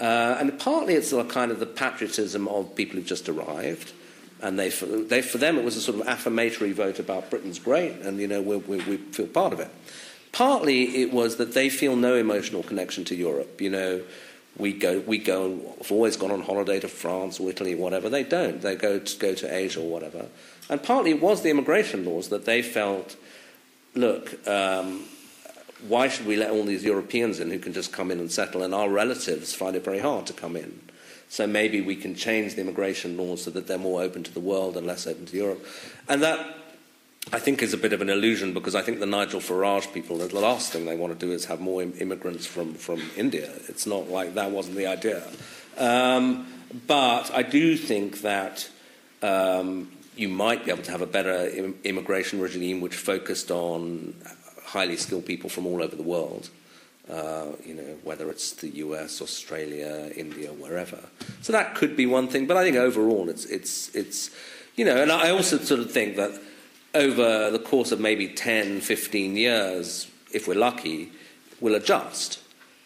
[0.00, 3.92] Uh, and partly it's a kind of the patriotism of people who've just arrived.
[4.42, 7.58] And they, for, they, for them, it was a sort of affirmatory vote about Britain's
[7.58, 9.70] great, and, you know, we, we, feel part of it.
[10.32, 13.60] Partly it was that they feel no emotional connection to Europe.
[13.60, 14.02] You know,
[14.56, 18.08] we go, we go have always gone on holiday to France or Italy, whatever.
[18.08, 18.60] They don't.
[18.60, 20.26] They go to, go to Asia or whatever.
[20.68, 23.16] And partly it was the immigration laws that they felt,
[23.94, 25.04] look, um,
[25.86, 28.62] why should we let all these Europeans in who can just come in and settle,
[28.62, 30.80] and our relatives find it very hard to come in?
[31.34, 34.38] So maybe we can change the immigration laws so that they're more open to the
[34.38, 35.66] world and less open to Europe.
[36.08, 36.38] And that,
[37.32, 40.16] I think, is a bit of an illusion because I think the Nigel Farage people,
[40.18, 43.50] the last thing they want to do is have more immigrants from, from India.
[43.66, 45.24] It's not like that wasn't the idea.
[45.76, 46.46] Um,
[46.86, 48.68] but I do think that
[49.20, 54.14] um, you might be able to have a better Im- immigration regime which focused on
[54.62, 56.48] highly skilled people from all over the world.
[57.10, 60.98] Uh, you know, whether it's the US, Australia, India, wherever.
[61.42, 64.30] So that could be one thing, but I think overall it's, it's, it's
[64.74, 66.40] you know, and I also sort of think that
[66.94, 71.12] over the course of maybe 10, 15 years, if we're lucky,
[71.60, 72.40] we'll adjust.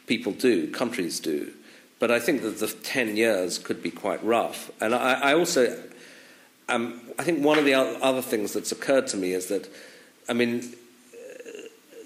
[0.08, 1.52] People do, countries do.
[2.00, 4.70] But I think that the 10 years could be quite rough.
[4.80, 5.76] And I, I also
[6.68, 9.68] um, I think one of the other things that's occurred to me is that,
[10.28, 10.74] I mean,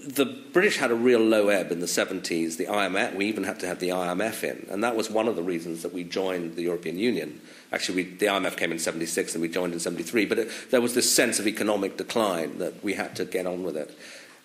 [0.05, 2.57] the British had a real low ebb in the 70s.
[2.57, 5.37] The IMF, we even had to have the IMF in, and that was one of
[5.37, 7.41] the reasons that we joined the European Union.
[7.73, 10.81] Actually, we, the IMF came in 76 and we joined in 73, but it, there
[10.81, 13.97] was this sense of economic decline that we had to get on with it.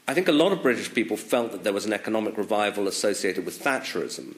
[0.07, 3.45] I think a lot of British people felt that there was an economic revival associated
[3.45, 4.35] with Thatcherism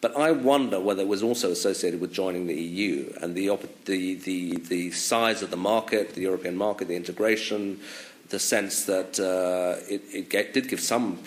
[0.00, 4.14] but I wonder whether it was also associated with joining the EU and the, the,
[4.14, 7.80] the, the size of the market, the European market, the integration,
[8.28, 11.18] the sense that uh, it, it get, did give some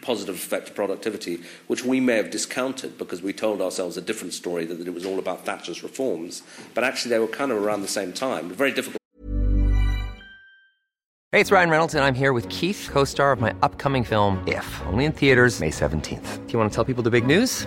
[0.00, 4.32] positive effect to productivity, which we may have discounted because we told ourselves a different
[4.32, 6.42] story that, that it was all about Thatcher's reforms.
[6.74, 8.48] But actually, they were kind of around the same time.
[8.50, 8.96] Very difficult.
[11.30, 14.42] Hey, it's Ryan Reynolds, and I'm here with Keith, co star of my upcoming film,
[14.46, 16.46] If, only in theaters, May 17th.
[16.46, 17.66] Do you want to tell people the big news?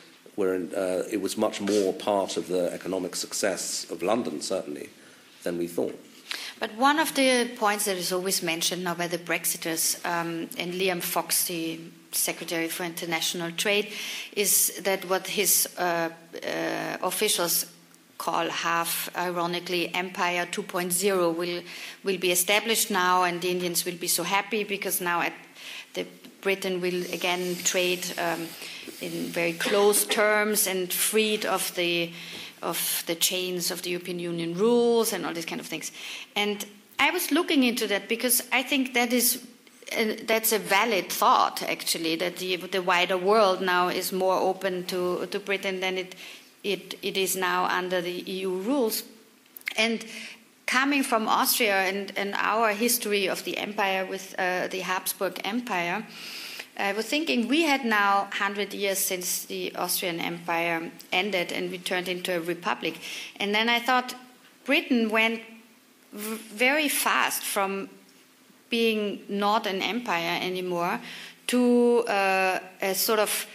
[0.35, 4.89] where uh, it was much more part of the economic success of London, certainly,
[5.43, 5.97] than we thought.
[6.59, 10.73] But one of the points that is always mentioned now by the Brexiters um, and
[10.73, 11.79] Liam Fox, the
[12.11, 13.91] Secretary for International Trade,
[14.35, 16.09] is that what his uh,
[16.45, 17.65] uh, officials
[18.17, 21.63] call half ironically Empire 2.0 will
[22.03, 25.33] will be established now, and the Indians will be so happy because now at
[25.93, 26.05] the
[26.41, 28.47] Britain will again trade um,
[29.01, 32.11] in very close terms and freed of the
[32.61, 35.91] of the chains of the European Union rules and all these kind of things.
[36.35, 36.63] And
[36.99, 39.43] I was looking into that because I think that is
[39.97, 44.85] uh, that's a valid thought actually that the, the wider world now is more open
[44.85, 46.15] to, to Britain than it,
[46.63, 49.03] it it is now under the EU rules.
[49.77, 50.05] And
[50.65, 56.05] coming from Austria and, and our history of the empire with uh, the Habsburg Empire,
[56.77, 61.77] I was thinking we had now 100 years since the Austrian Empire ended and we
[61.77, 62.97] turned into a republic.
[63.39, 64.15] And then I thought
[64.65, 65.41] Britain went
[66.13, 67.89] very fast from
[68.69, 70.99] being not an empire anymore
[71.47, 73.45] to uh, a sort of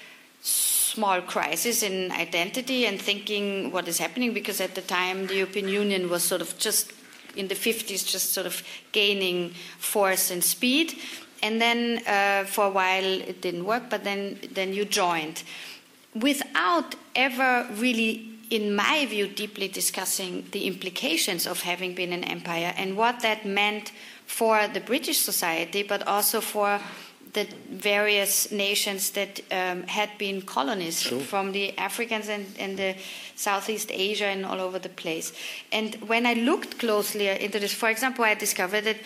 [0.42, 5.68] small crisis in identity and thinking what is happening because at the time the European
[5.68, 6.92] Union was sort of just
[7.36, 10.98] in the 50s just sort of gaining force and speed.
[11.42, 15.42] And then uh, for a while it didn't work, but then, then you joined.
[16.14, 22.72] Without ever really, in my view, deeply discussing the implications of having been an empire
[22.76, 23.92] and what that meant
[24.26, 26.80] for the British society, but also for
[27.36, 31.20] the various nations that um, had been colonies sure.
[31.20, 32.96] from the Africans and, and, the
[33.36, 35.32] Southeast Asia and all over the place.
[35.70, 38.96] And when I looked closely into this, for example, I discovered that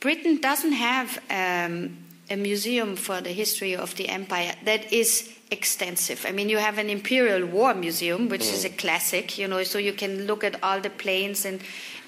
[0.00, 1.96] Britain doesn't have um,
[2.28, 6.26] a museum for the history of the empire that is extensive.
[6.28, 8.52] I mean, you have an Imperial War Museum, which mm.
[8.52, 11.60] is a classic, you know, so you can look at all the planes and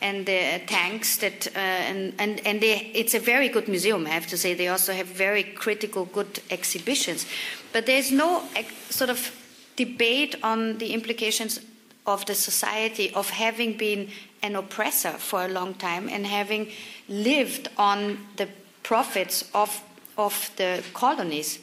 [0.02, 4.06] and the tanks that uh, and and and they, it's a very good museum.
[4.06, 7.26] I have to say, they also have very critical, good exhibitions,
[7.72, 8.42] but there's no
[8.90, 9.30] sort of
[9.76, 11.60] debate on the implications
[12.04, 14.10] of the society of having been
[14.42, 16.68] an oppressor for a long time and having
[17.08, 18.48] lived on the
[18.82, 19.80] profits of
[20.18, 21.58] of the colonies.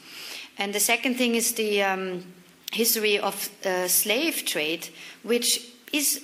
[0.58, 2.23] And the second thing is the um,
[2.71, 4.88] history of uh, slave trade,
[5.23, 6.21] which is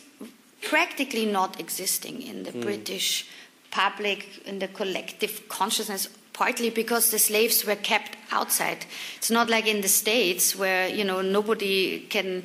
[0.65, 2.62] practically not existing in the mm.
[2.62, 3.28] British
[3.71, 8.86] public, in the collective consciousness, partly because the slaves were kept outside.
[9.17, 12.43] It's not like in the States where, you know, nobody can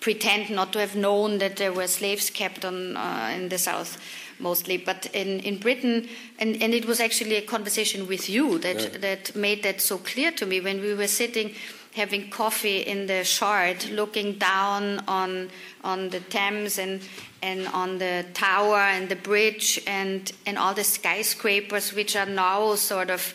[0.00, 3.98] pretend not to have known that there were slaves kept on, uh, in the South
[4.38, 4.76] mostly.
[4.76, 8.98] But in, in Britain, and, and it was actually a conversation with you that, yeah.
[8.98, 11.54] that made that so clear to me when we were sitting
[11.94, 15.50] having coffee in the Shard, looking down on
[15.82, 17.00] on the Thames and
[17.42, 22.74] and on the tower and the bridge and and all the skyscrapers, which are now
[22.74, 23.34] sort of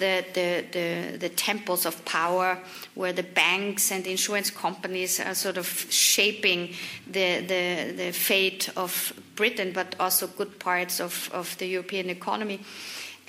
[0.00, 2.58] the, the, the, the, temples of power
[2.94, 6.74] where the banks and insurance companies are sort of shaping
[7.06, 12.60] the, the, the fate of Britain, but also good parts of, of the European economy.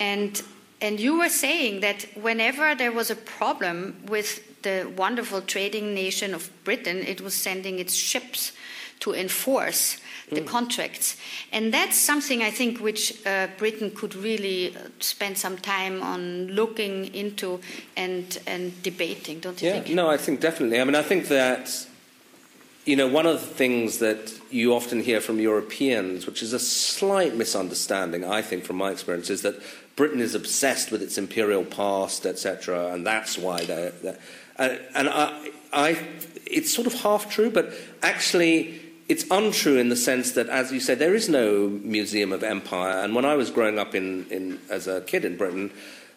[0.00, 0.42] And,
[0.80, 6.34] and you were saying that whenever there was a problem with the wonderful trading nation
[6.34, 8.52] of Britain, it was sending its ships
[9.00, 9.98] to enforce
[10.30, 10.46] the mm.
[10.46, 11.16] contracts.
[11.52, 16.48] And that's something I think which uh, Britain could really uh, spend some time on
[16.48, 17.60] looking into
[17.96, 19.94] and, and debating, don't you yeah, think?
[19.94, 20.80] No, I think definitely.
[20.80, 21.86] I mean, I think that,
[22.84, 26.60] you know, one of the things that you often hear from Europeans, which is a
[26.60, 29.56] slight misunderstanding, I think, from my experience, is that
[29.96, 33.90] Britain is obsessed with its imperial past, etc., and that's why they're.
[33.90, 34.18] they're
[34.94, 35.98] and I, I,
[36.46, 37.72] it's sort of half true, but
[38.02, 42.42] actually, it's untrue in the sense that, as you said, there is no museum of
[42.42, 42.98] empire.
[43.02, 45.70] And when I was growing up in, in, as a kid in Britain,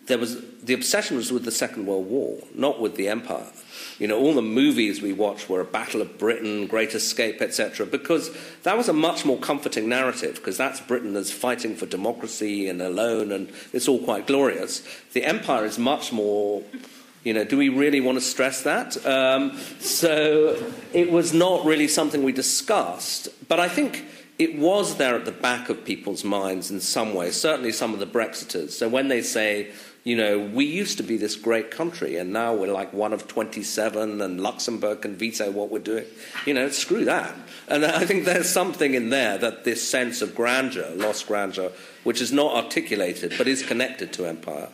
[0.08, 3.52] there was the obsession was with the Second World War, not with the empire.
[3.98, 7.86] You know, all the movies we watched were a Battle of Britain, Great Escape, etc.,
[7.86, 8.30] because
[8.64, 12.82] that was a much more comforting narrative, because that's Britain as fighting for democracy and
[12.82, 14.84] alone, and it's all quite glorious.
[15.14, 16.64] The empire is much more
[17.26, 19.04] you know, do we really want to stress that?
[19.06, 23.28] Um, so it was not really something we discussed.
[23.50, 24.06] But I think
[24.38, 28.00] it was there at the back of people's minds in some way, certainly some of
[28.00, 28.72] the Brexiters.
[28.72, 29.72] So when they say,
[30.04, 33.28] you know, we used to be this great country and now we're like one of
[33.28, 36.06] 27 and Luxembourg can veto what we're doing,
[36.46, 37.34] you know, screw that.
[37.68, 41.72] And I think there's something in there that this sense of grandeur, lost grandeur,
[42.04, 44.70] which is not articulated but is connected to empire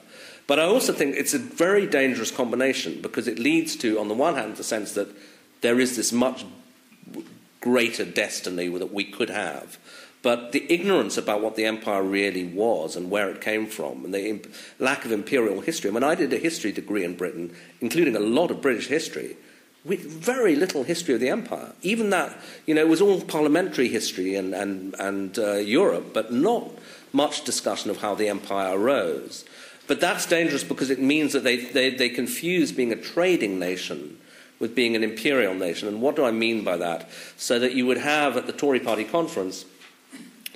[0.51, 4.13] but I also think it's a very dangerous combination because it leads to, on the
[4.13, 5.07] one hand, the sense that
[5.61, 6.43] there is this much
[7.61, 9.77] greater destiny that we could have.
[10.21, 14.13] But the ignorance about what the empire really was and where it came from, and
[14.13, 15.89] the imp- lack of imperial history.
[15.89, 19.37] I mean, I did a history degree in Britain, including a lot of British history,
[19.85, 21.71] with very little history of the empire.
[21.81, 26.33] Even that, you know, it was all parliamentary history and, and, and uh, Europe, but
[26.33, 26.69] not
[27.13, 29.45] much discussion of how the empire arose.
[29.91, 34.17] But that's dangerous because it means that they, they, they confuse being a trading nation
[34.57, 35.89] with being an imperial nation.
[35.89, 37.09] And what do I mean by that?
[37.35, 39.65] So that you would have at the Tory party conference,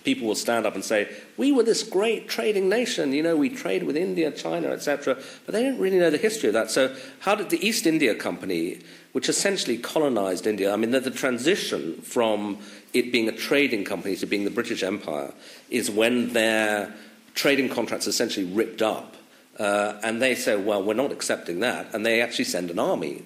[0.05, 3.49] people will stand up and say, We were this great trading nation, you know, we
[3.49, 5.17] trade with India, China, etc.
[5.45, 6.71] But they didn't really know the history of that.
[6.71, 8.79] So, how did the East India Company,
[9.11, 12.59] which essentially colonized India, I mean, the, the transition from
[12.93, 15.33] it being a trading company to being the British Empire
[15.69, 16.95] is when their
[17.33, 19.17] trading contracts essentially ripped up
[19.59, 21.93] uh, and they say, well, we're not accepting that.
[21.93, 23.23] And they actually send an army.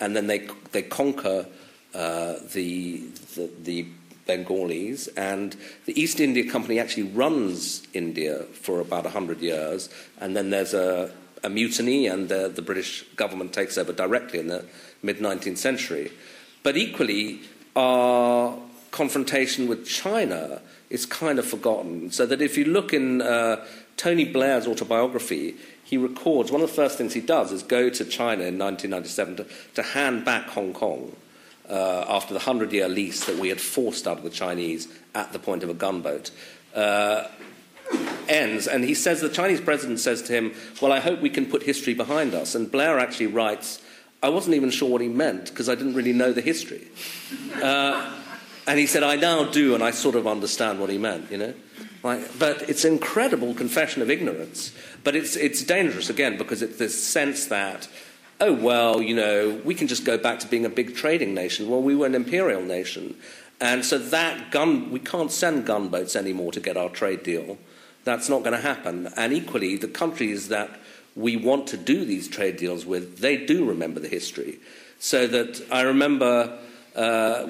[0.00, 1.46] and then they, they conquer
[1.94, 2.98] uh, the,
[3.34, 3.86] the, the,
[4.26, 5.06] Bengalis.
[5.16, 9.88] And the East India Company actually runs India for about 100 years.
[10.18, 11.12] And then there's a,
[11.44, 14.64] a mutiny, and the, the British government takes over directly in the
[15.00, 16.10] mid 19th century.
[16.64, 17.42] But equally,
[17.76, 18.58] our
[18.90, 22.10] confrontation with China is kind of forgotten.
[22.10, 23.64] So that if you look in uh,
[23.96, 28.04] Tony Blair's autobiography, he records one of the first things he does is go to
[28.04, 31.14] China in 1997 to, to hand back Hong Kong
[31.68, 35.32] uh, after the 100 year lease that we had forced out of the Chinese at
[35.32, 36.30] the point of a gunboat.
[36.74, 37.28] Uh,
[38.28, 40.52] ends, and he says the Chinese president says to him,
[40.82, 42.54] Well, I hope we can put history behind us.
[42.54, 43.80] And Blair actually writes,
[44.22, 46.88] I wasn't even sure what he meant because I didn't really know the history.
[47.62, 48.12] Uh,
[48.66, 51.38] and he said, I now do, and I sort of understand what he meant, you
[51.38, 51.54] know?
[52.06, 54.70] Like, but it's incredible confession of ignorance.
[55.02, 57.88] But it's, it's dangerous, again, because it's this sense that,
[58.40, 61.68] oh, well, you know, we can just go back to being a big trading nation.
[61.68, 63.16] Well, we were an imperial nation.
[63.60, 67.58] And so that gun, we can't send gunboats anymore to get our trade deal.
[68.04, 69.08] That's not going to happen.
[69.16, 70.78] And equally, the countries that
[71.16, 74.60] we want to do these trade deals with, they do remember the history.
[75.00, 76.56] So that I remember
[76.94, 77.48] uh,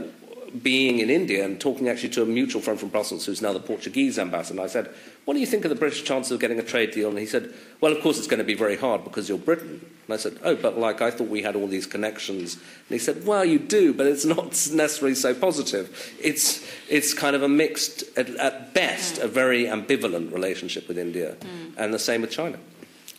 [0.63, 3.61] being in India and talking actually to a mutual friend from Brussels who's now the
[3.61, 4.61] Portuguese ambassador.
[4.61, 4.91] And I said,
[5.25, 7.09] What do you think of the British chances of getting a trade deal?
[7.09, 9.81] And he said, Well, of course it's going to be very hard because you're Britain.
[10.07, 12.55] And I said, Oh, but like I thought we had all these connections.
[12.55, 16.17] And he said, Well, you do, but it's not necessarily so positive.
[16.23, 21.37] It's, it's kind of a mixed, at, at best, a very ambivalent relationship with India.
[21.41, 21.73] Mm.
[21.77, 22.59] And the same with China.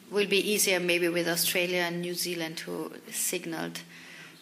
[0.10, 3.82] Will be easier maybe with Australia and New Zealand who signaled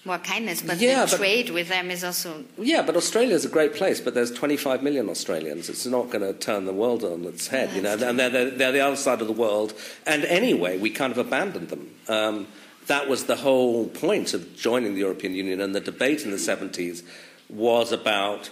[0.05, 2.43] more kindness, but yeah, the but, trade with them is also.
[2.57, 5.67] Yeah, but Australia is a great place, but there's 25 million Australians.
[5.69, 8.49] It's not going to turn the world on its head, you know, and they're, they're,
[8.51, 9.73] they're, the other side of the world.
[10.05, 11.89] And anyway, we kind of abandoned them.
[12.07, 12.47] Um,
[12.87, 16.37] that was the whole point of joining the European Union, and the debate in the
[16.37, 17.03] 70s
[17.49, 18.51] was about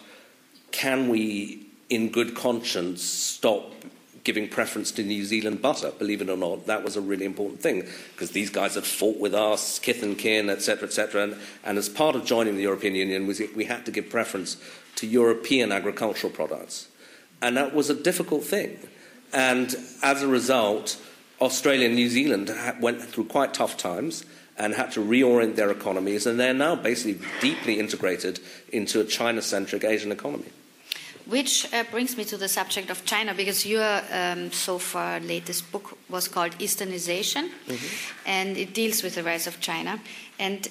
[0.71, 3.71] can we, in good conscience, stop
[4.23, 5.91] giving preference to New Zealand butter.
[5.91, 9.19] Believe it or not, that was a really important thing because these guys had fought
[9.19, 11.23] with us, kith and kin, etc., etc.
[11.23, 14.57] And, and as part of joining the European Union, we, we had to give preference
[14.95, 16.87] to European agricultural products.
[17.41, 18.79] And that was a difficult thing.
[19.33, 21.01] And as a result,
[21.41, 24.23] Australia and New Zealand went through quite tough times
[24.57, 28.39] and had to reorient their economies, and they're now basically deeply integrated
[28.71, 30.45] into a China centric Asian economy.
[31.25, 35.71] Which uh, brings me to the subject of China, because your um, so far latest
[35.71, 38.27] book was called Easternization, mm-hmm.
[38.27, 39.99] and it deals with the rise of China.
[40.37, 40.67] And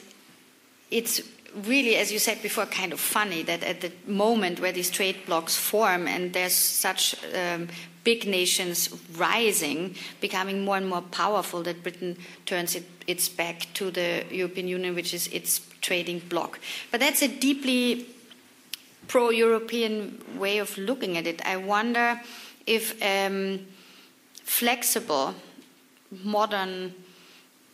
[0.91, 1.23] it's
[1.65, 5.17] really, as you said before, kind of funny that at the moment where these trade
[5.27, 7.69] blocs form and there's such um,
[8.05, 13.91] big nations rising, becoming more and more powerful, that Britain turns it, its back to
[13.91, 16.59] the European Union, which is its trading bloc.
[16.91, 18.07] But that's a deeply
[19.13, 21.39] pro European way of looking at it.
[21.45, 22.19] I wonder
[22.67, 23.61] if um,
[24.43, 25.35] flexible,
[26.25, 26.95] modern,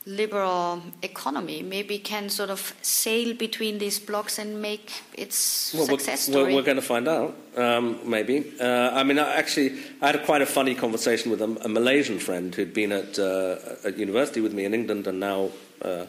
[0.05, 6.22] liberal economy maybe can sort of sail between these blocks and make its well, success
[6.22, 6.45] story.
[6.45, 8.53] We're, we're, going to find out, um, maybe.
[8.59, 11.68] Uh, I mean, I actually, I had a quite a funny conversation with a, a
[11.68, 15.51] Malaysian friend who'd been at, uh, at university with me in England and now,
[15.82, 16.07] uh,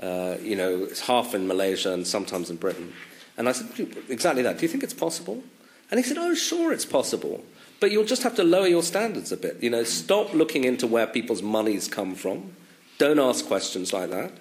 [0.00, 2.92] uh you know, it's half in Malaysia and sometimes in Britain.
[3.36, 3.68] And I said,
[4.08, 4.58] exactly that.
[4.58, 5.42] Do you think it's possible?
[5.90, 7.44] And he said, oh, sure, it's possible.
[7.80, 9.62] But you'll just have to lower your standards a bit.
[9.62, 12.54] You know, stop looking into where people's money's come from.
[12.98, 14.32] Don't ask questions like that.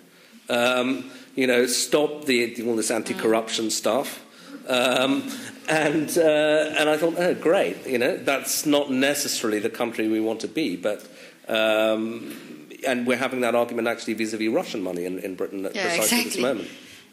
[0.50, 4.26] Um, you know, stop the, all this anti-corruption stuff.
[4.68, 5.32] Um,
[5.70, 7.88] and, uh, and I thought, oh, great.
[7.88, 11.08] You know, that's not necessarily the country we want to be, but...
[11.48, 12.34] Um,
[12.88, 16.22] and we're having that argument actually vis-à-vis Russian money in, in Britain at yeah, precisely
[16.22, 16.30] exactly.
[16.30, 16.70] this moment.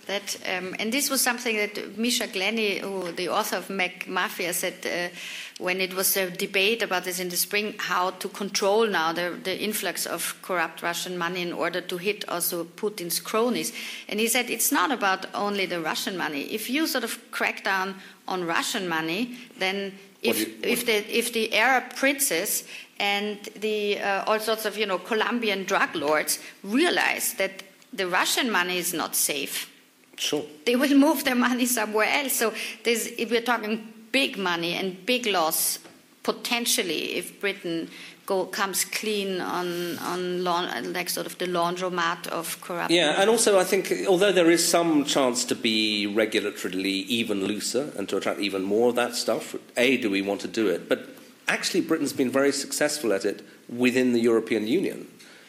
[0.08, 4.74] That, um, and this was something that Misha Glenny, who, the author of McMafia, said
[4.86, 5.14] uh,
[5.62, 9.38] when it was a debate about this in the spring, how to control now the,
[9.44, 13.70] the, influx of corrupt Russian money in order to hit also Putin's cronies.
[14.08, 16.40] And he said it's not about only the Russian money.
[16.44, 17.96] If you sort of crack down
[18.26, 19.92] on Russian money, then
[20.22, 22.64] if, you, if, the, if the Arab princes
[22.98, 28.50] and the, uh, all sorts of you know Colombian drug lords realize that the Russian
[28.50, 29.70] money is not safe,
[30.18, 30.44] Sure.
[30.66, 32.34] They will move their money somewhere else.
[32.34, 32.52] So
[32.84, 35.78] if we're talking big money and big loss
[36.22, 37.88] potentially if Britain
[38.26, 42.96] go, comes clean on on like sort of the laundromat of corruption.
[42.96, 47.92] Yeah, and also I think although there is some chance to be regulatorily even looser
[47.96, 50.88] and to attract even more of that stuff, a do we want to do it?
[50.88, 51.00] But
[51.46, 55.06] actually, Britain's been very successful at it within the European Union.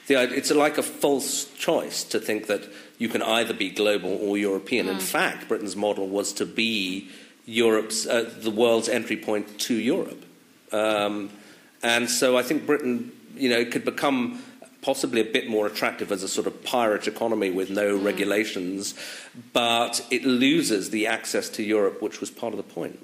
[0.07, 2.63] it's like a false choice to think that
[2.99, 4.85] you can either be global or European.
[4.85, 4.91] Mm.
[4.91, 7.09] In fact, Britain's model was to be
[7.45, 10.23] Europe's, uh, the world's entry point to Europe.
[10.71, 11.31] Um,
[11.81, 14.43] and so I think Britain, you know, could become
[14.81, 18.03] possibly a bit more attractive as a sort of pirate economy with no mm.
[18.03, 18.93] regulations,
[19.53, 22.99] but it loses the access to Europe, which was part of the point.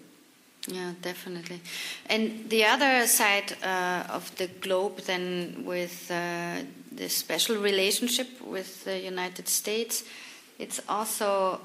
[0.68, 1.62] Yeah, definitely.
[2.10, 8.84] And the other side uh, of the globe, then, with uh, the special relationship with
[8.84, 10.04] the United States,
[10.58, 11.60] it's also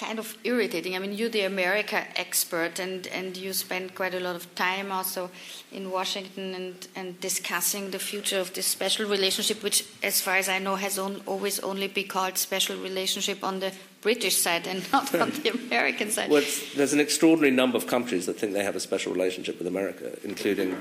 [0.00, 0.96] kind of irritating.
[0.96, 4.90] I mean, you're the America expert, and, and you spend quite a lot of time
[4.90, 5.30] also
[5.70, 10.48] in Washington and, and discussing the future of this special relationship, which, as far as
[10.48, 14.90] I know, has on, always only been called special relationship on the British side and
[14.90, 16.30] not on the American side.
[16.30, 16.44] Well,
[16.74, 20.16] there's an extraordinary number of countries that think they have a special relationship with America,
[20.24, 20.74] including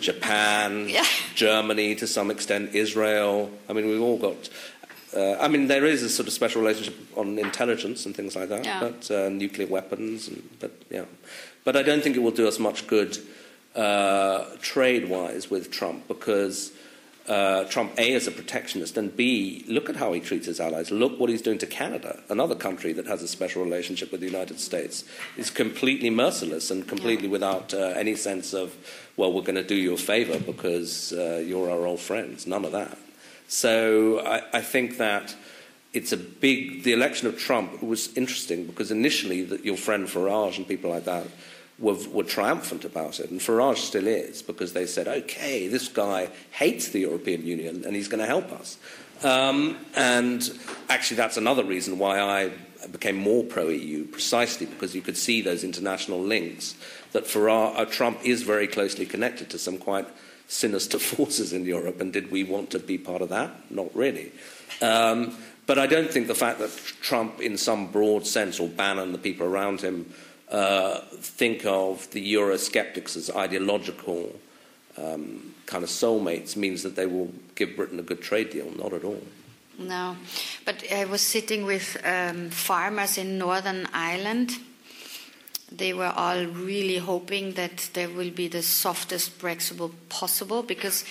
[0.00, 1.04] Japan, Yeah.
[1.36, 3.50] Germany to some extent, Israel.
[3.68, 4.48] I mean, we've all got.
[5.16, 8.50] Uh, I mean, there is a sort of special relationship on intelligence and things like
[8.50, 8.80] that, Yeah.
[8.80, 11.06] but uh, nuclear weapons, and, but yeah.
[11.64, 13.16] But I don't think it will do us much good
[13.74, 16.72] uh, trade-wise with Trump because
[17.28, 20.90] uh, Trump, A, is a protectionist, and B, look at how he treats his allies.
[20.90, 24.26] Look what he's doing to Canada, another country that has a special relationship with the
[24.26, 25.04] United States.
[25.34, 28.76] He's completely merciless and completely without uh, any sense of,
[29.16, 32.46] well, we're going to do you a favor because uh, you're our old friends.
[32.46, 32.96] None of that.
[33.48, 35.34] So I, I think that
[35.92, 36.82] it's a big.
[36.82, 41.04] The election of Trump was interesting because initially that your friend Farage and people like
[41.04, 41.26] that
[41.78, 46.28] were, were triumphant about it, and Farage still is because they said, okay, this guy
[46.50, 48.78] hates the European Union and he's going to help us.
[49.22, 52.52] Um, and actually, that's another reason why I
[52.92, 56.76] became more pro EU, precisely because you could see those international links
[57.12, 60.06] that Farage, uh, Trump is very closely connected to some quite
[60.48, 63.70] sinister forces in Europe, and did we want to be part of that?
[63.70, 64.32] Not really.
[64.82, 65.36] Um,
[65.66, 66.70] but I don't think the fact that
[67.00, 70.12] Trump, in some broad sense, or Bannon, the people around him,
[70.50, 74.38] uh, think of the Eurosceptics as ideological
[74.96, 78.70] um, kind of soulmates means that they will give Britain a good trade deal.
[78.76, 79.22] Not at all.
[79.78, 80.16] No,
[80.64, 84.52] but I was sitting with um, farmers in Northern Ireland.
[85.70, 91.04] They were all really hoping that there will be the softest Brexit possible because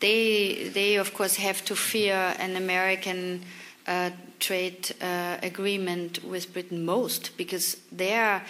[0.00, 3.42] they, they of course, have to fear an American
[3.86, 8.42] uh, trade uh, agreement with Britain most because their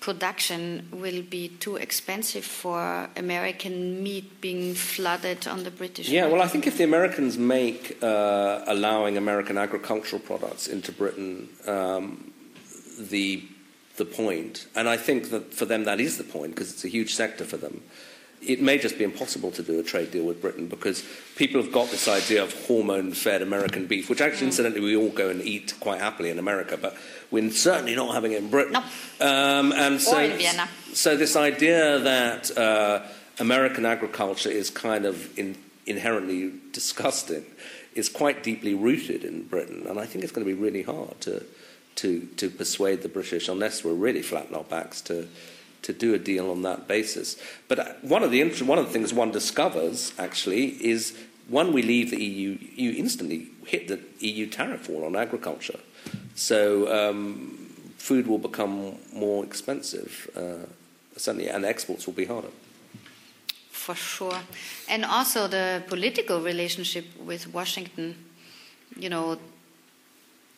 [0.00, 6.08] production will be too expensive for American meat being flooded on the British.
[6.08, 6.32] Yeah, market.
[6.32, 12.32] well, I think if the Americans make uh, allowing American agricultural products into Britain um,
[12.98, 13.44] the
[13.96, 16.88] the point, and I think that for them that is the point because it's a
[16.88, 17.82] huge sector for them.
[18.40, 21.04] It may just be impossible to do a trade deal with Britain because
[21.36, 25.28] people have got this idea of hormone-fed American beef, which actually, incidentally, we all go
[25.28, 26.96] and eat quite happily in America, but
[27.30, 28.72] we're certainly not having it in Britain.
[28.72, 28.80] No.
[29.24, 30.68] Um, and so, in Vienna.
[30.92, 33.02] so this idea that uh,
[33.38, 37.44] American agriculture is kind of in, inherently disgusting
[37.94, 41.20] is quite deeply rooted in Britain, and I think it's going to be really hard
[41.20, 41.44] to
[41.96, 45.28] to to persuade the British, unless we're really flat backs, to
[45.82, 47.36] to do a deal on that basis.
[47.68, 51.16] But uh, one of the one of the things one discovers actually is
[51.48, 55.80] when we leave the EU, you instantly hit the EU tariff wall on agriculture.
[56.34, 60.66] So um, food will become more expensive, uh,
[61.16, 62.48] certainly, and exports will be harder.
[63.70, 64.40] For sure.
[64.88, 68.14] And also the political relationship with Washington,
[68.96, 69.38] you know,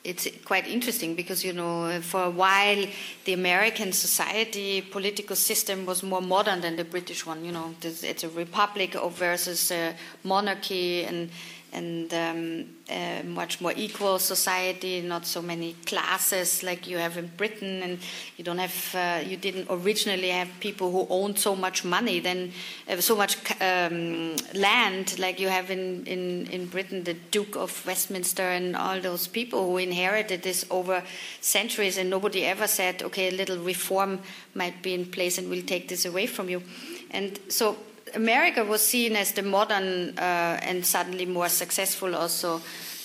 [0.04, 2.84] it's quite interesting because, you know, for a while
[3.24, 7.44] the American society political system was more modern than the British one.
[7.44, 11.30] You know, it's a republic versus a monarchy and
[11.74, 17.30] and um, a much more equal society, not so many classes like you have in
[17.36, 17.98] Britain, and
[18.36, 22.52] you don't have, uh, you didn't originally have people who owned so much money, then
[22.88, 27.86] uh, so much um, land like you have in, in, in Britain, the Duke of
[27.86, 31.02] Westminster and all those people who inherited this over
[31.40, 34.20] centuries, and nobody ever said, okay, a little reform
[34.54, 36.62] might be in place and we'll take this away from you.
[37.10, 37.76] And so
[38.14, 42.60] America was seen as the modern uh, and suddenly more successful also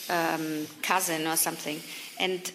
[0.10, 1.82] um, cousin or something.
[2.20, 2.52] And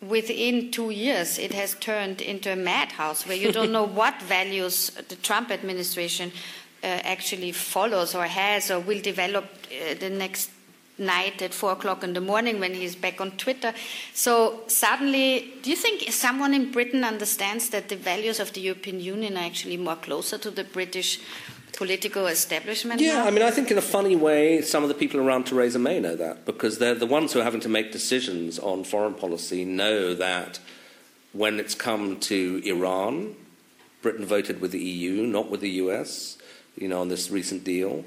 [0.00, 4.90] within two years, it has turned into a madhouse where you don't know what values
[5.08, 6.32] the Trump administration
[6.82, 10.50] uh, actually follows or has or will develop uh, the next
[10.98, 13.74] night at four o'clock in the morning when he's back on Twitter.
[14.14, 19.00] So suddenly, do you think someone in Britain understands that the values of the European
[19.00, 21.20] Union are actually more closer to the British
[21.76, 23.00] political establishment?
[23.00, 23.26] Yeah, now?
[23.26, 26.00] I mean, I think in a funny way, some of the people around Theresa May
[26.00, 29.64] know that because they're the ones who are having to make decisions on foreign policy
[29.64, 30.58] know that
[31.32, 33.36] when it's come to Iran,
[34.02, 36.38] Britain voted with the EU, not with the US,
[36.76, 38.04] you know, on this recent deal.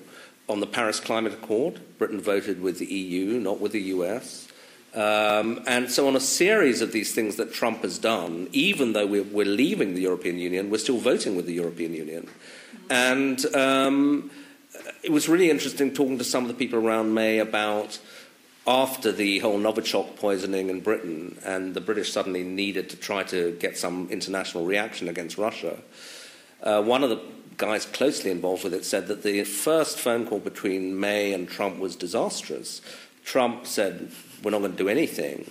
[0.48, 4.48] On the Paris Climate Accord, Britain voted with the EU, not with the US.
[4.96, 9.06] Um, and so, on a series of these things that Trump has done, even though
[9.06, 12.28] we're, we're leaving the European Union, we're still voting with the European Union.
[12.90, 14.32] And um,
[15.04, 18.00] it was really interesting talking to some of the people around May about
[18.68, 23.52] after the whole Novichok poisoning in Britain, and the British suddenly needed to try to
[23.60, 25.80] get some international reaction against Russia,
[26.62, 27.20] uh, one of the
[27.58, 31.80] guys closely involved with it said that the first phone call between May and Trump
[31.80, 32.82] was disastrous.
[33.26, 34.12] Trump said,
[34.44, 35.50] We're not going to do anything.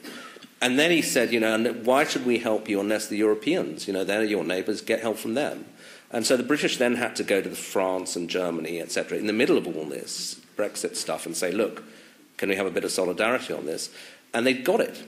[0.61, 3.93] And then he said, You know, why should we help you unless the Europeans, you
[3.93, 5.67] know, they're your neighbours, get help from them?
[6.11, 9.33] And so the British then had to go to France and Germany, etc., in the
[9.33, 11.85] middle of all this Brexit stuff and say, Look,
[12.37, 13.91] can we have a bit of solidarity on this?
[14.33, 15.03] And they got it.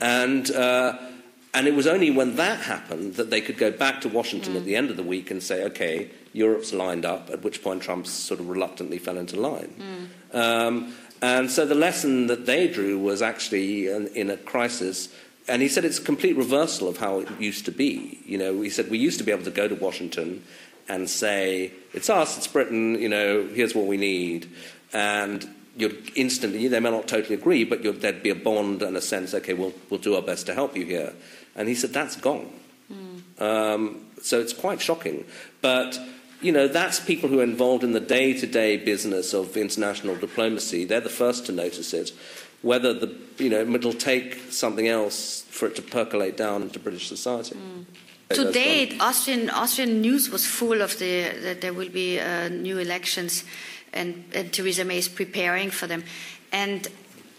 [0.00, 0.98] And, uh,
[1.54, 4.56] and it was only when that happened that they could go back to Washington mm.
[4.58, 7.82] at the end of the week and say, okay, Europe's lined up, at which point
[7.82, 10.10] Trump sort of reluctantly fell into line.
[10.34, 10.38] Mm.
[10.38, 15.08] Um, and so the lesson that they drew was actually in, in, a crisis.
[15.48, 18.18] And he said it's a complete reversal of how it used to be.
[18.24, 20.42] You know, he said we used to be able to go to Washington
[20.88, 24.48] and say, it's us, it's Britain, you know, here's what we need.
[24.92, 29.00] And you'd instantly, they may not totally agree, but there'd be a bond and a
[29.00, 31.12] sense, okay, we'll, we'll do our best to help you here.
[31.54, 32.50] And he said, that's gone.
[32.92, 33.40] Mm.
[33.40, 35.24] Um, so it's quite shocking.
[35.60, 35.98] But,
[36.40, 40.16] you know, that's people who are involved in the day to day business of international
[40.16, 40.84] diplomacy.
[40.84, 42.12] They're the first to notice it.
[42.62, 47.08] Whether the, you know, it'll take something else for it to percolate down into British
[47.08, 47.54] society.
[47.54, 47.84] Mm.
[48.28, 53.44] Today, Austrian, Austrian news was full of the, that there will be uh, new elections
[53.92, 56.04] and, and Theresa May is preparing for them.
[56.52, 56.88] And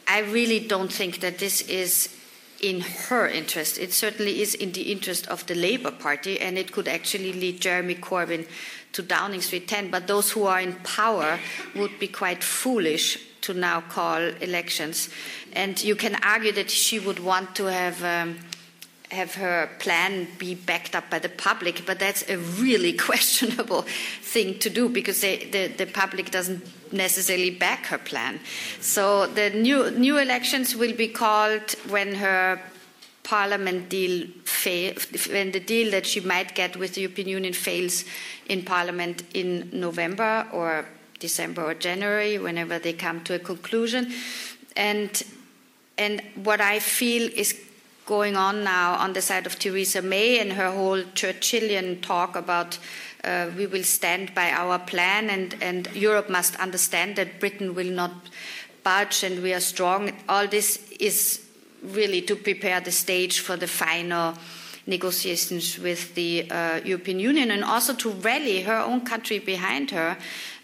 [0.08, 2.16] I really don't think that this is
[2.62, 3.78] in her interest.
[3.78, 7.62] It certainly is in the interest of the Labour Party, and it could actually lead
[7.62, 8.48] Jeremy Corbyn
[8.94, 9.92] to Downing Street 10.
[9.92, 11.40] But those who are in power
[11.76, 15.10] would be quite foolish to now call elections.
[15.54, 18.04] And you can argue that she would want to have.
[18.04, 18.38] Um,
[19.10, 23.84] have her plan be backed up by the public, but that's a really questionable
[24.22, 26.62] thing to do because they, the, the public doesn't
[26.92, 28.40] necessarily back her plan.
[28.82, 32.60] So the new, new elections will be called when her
[33.24, 34.94] parliament deal fail,
[35.30, 38.06] when the deal that she might get with the European Union fails
[38.48, 40.86] in parliament in November or
[41.20, 44.12] December or January, whenever they come to a conclusion.
[44.76, 45.24] And,
[45.98, 47.60] and what I feel is
[48.06, 52.80] going on now on the side of Theresa May and her whole Churchillian talk about
[53.24, 57.92] uh, we will stand by our plan and, and Europe must understand that Britain will
[57.92, 58.12] not
[58.84, 60.14] budge and we are strong.
[60.30, 61.46] All this is
[61.84, 64.36] really to prepare the stage for the final
[64.86, 70.18] negotiations with the uh, European Union and also to rally her own country behind her.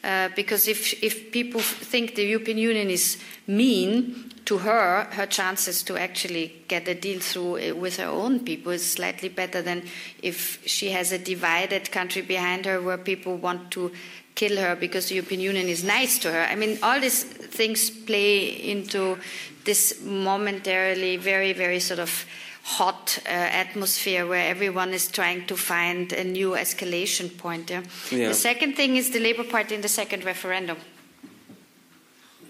[0.04, 5.84] Uh, because if, if people think the European Union is mean, to her, her chances
[5.84, 9.84] to actually get a deal through uh, with her own people is slightly better than
[10.22, 13.92] if she has a divided country behind her where people want to
[14.36, 16.42] kill her because the European Union is nice to her.
[16.42, 19.18] I mean, all these things play into
[19.66, 22.26] this momentarily very, very sort of
[22.64, 27.70] hot uh, atmosphere where everyone is trying to find a new escalation point.
[27.70, 27.84] Yeah?
[28.10, 28.30] Yeah.
[28.30, 30.78] The second thing is the Labour Party in the second referendum.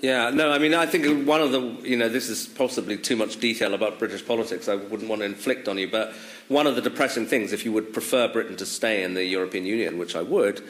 [0.01, 3.16] Yeah, no, I mean, I think one of the, you know, this is possibly too
[3.16, 4.68] much detail about British politics.
[4.68, 6.14] I wouldn't want to inflict on you, but
[6.49, 9.66] one of the depressing things, if you would prefer Britain to stay in the European
[9.66, 10.61] Union, which I would,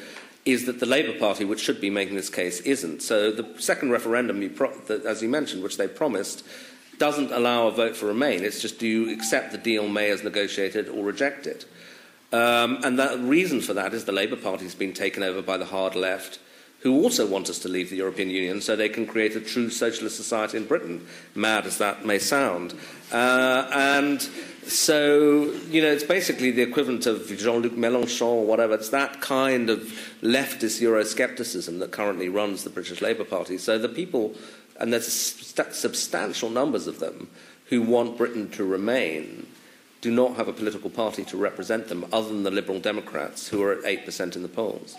[0.45, 3.01] is that the Labour Party, which should be making this case, isn't.
[3.01, 4.73] So the second referendum, you pro-
[5.05, 6.43] as you mentioned, which they promised,
[6.97, 8.43] doesn't allow a vote for Remain.
[8.43, 11.65] It's just do you accept the deal May has negotiated or reject it?
[12.31, 15.57] Um, and the reason for that is the Labour Party has been taken over by
[15.57, 16.39] the hard left
[16.83, 19.69] who also want us to leave the European Union so they can create a true
[19.69, 22.73] socialist society in Britain, mad as that may sound.
[23.09, 24.29] Uh, and
[24.67, 28.75] so, you know, it's basically the equivalent of Jean Luc Mélenchon or whatever.
[28.75, 29.79] It's that kind of
[30.21, 33.57] leftist Euroscepticism that currently runs the British Labour Party.
[33.57, 34.35] So the people,
[34.79, 37.29] and there's substantial numbers of them,
[37.67, 39.47] who want Britain to remain
[40.01, 43.63] do not have a political party to represent them other than the Liberal Democrats, who
[43.63, 44.95] are at 8% in the polls.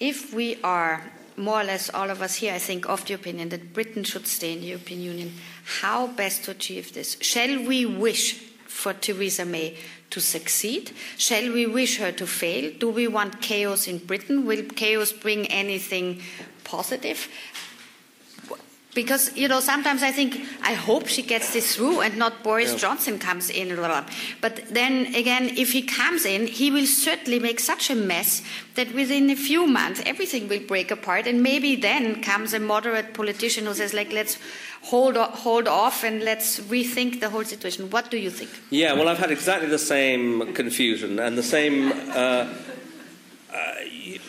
[0.00, 3.50] If we are more or less all of us here, I think, of the opinion
[3.50, 5.32] that Britain should stay in the European Union.
[5.80, 7.16] How best to achieve this?
[7.20, 9.76] Shall we wish for Theresa May
[10.10, 10.92] to succeed?
[11.16, 12.72] Shall we wish her to fail?
[12.78, 14.46] Do we want chaos in Britain?
[14.46, 16.22] Will chaos bring anything
[16.64, 17.28] positive?
[18.94, 22.72] Because you know sometimes I think I hope she gets this through and not Boris
[22.72, 22.78] yeah.
[22.78, 23.70] Johnson comes in.
[23.70, 24.06] And
[24.40, 28.42] but then again, if he comes in, he will certainly make such a mess
[28.74, 33.14] that within a few months everything will break apart, and maybe then comes a moderate
[33.14, 34.38] politician who says like let's
[34.82, 37.90] hold hold off and let's rethink the whole situation.
[37.90, 38.50] What do you think?
[38.70, 41.92] Yeah, well, I've had exactly the same confusion and the same.
[42.10, 42.52] Uh,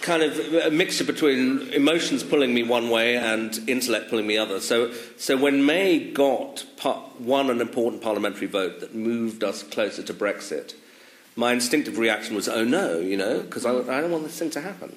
[0.01, 4.59] kind of a mixture between emotions pulling me one way and intellect pulling me other.
[4.59, 6.65] So, so when May got
[7.19, 10.73] won an important parliamentary vote that moved us closer to Brexit,
[11.35, 14.49] my instinctive reaction was, oh no, you know, because I, I don't want this thing
[14.51, 14.95] to happen.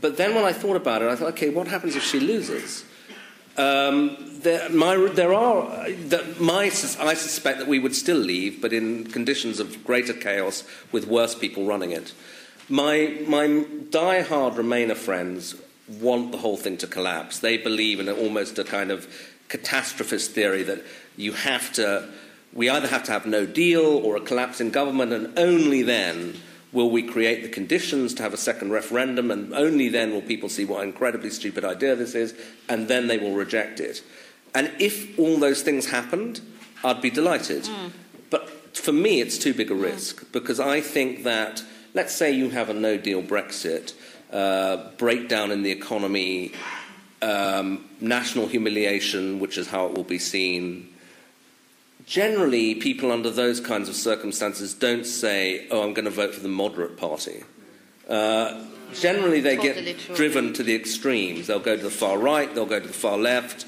[0.00, 2.84] But then when I thought about it, I thought, okay, what happens if she loses?
[3.56, 8.72] Um, there, my, there are, that my, I suspect that we would still leave, but
[8.72, 12.12] in conditions of greater chaos with worse people running it.
[12.68, 15.54] My, my die-hard Remainer friends
[15.88, 17.38] want the whole thing to collapse.
[17.38, 19.08] They believe in almost a kind of
[19.48, 20.84] catastrophist theory that
[21.16, 22.08] you have to,
[22.52, 26.34] we either have to have no deal or a collapse in government, and only then
[26.70, 30.50] will we create the conditions to have a second referendum, and only then will people
[30.50, 32.34] see what an incredibly stupid idea this is,
[32.68, 34.02] and then they will reject it.
[34.54, 36.42] And if all those things happened,
[36.84, 37.62] I'd be delighted.
[37.64, 37.92] Mm.
[38.28, 40.32] But for me, it's too big a risk mm.
[40.32, 41.62] because I think that,
[41.94, 43.94] let's say you have a no deal Brexit,
[44.32, 46.52] uh, breakdown in the economy,
[47.22, 50.88] um, national humiliation, which is how it will be seen.
[52.06, 56.40] Generally, people under those kinds of circumstances don't say, oh, I'm going to vote for
[56.40, 57.44] the moderate party.
[58.08, 58.64] Uh,
[58.94, 60.16] generally, they totally get true.
[60.16, 61.46] driven to the extremes.
[61.46, 63.66] They'll go to the far right, they'll go to the far left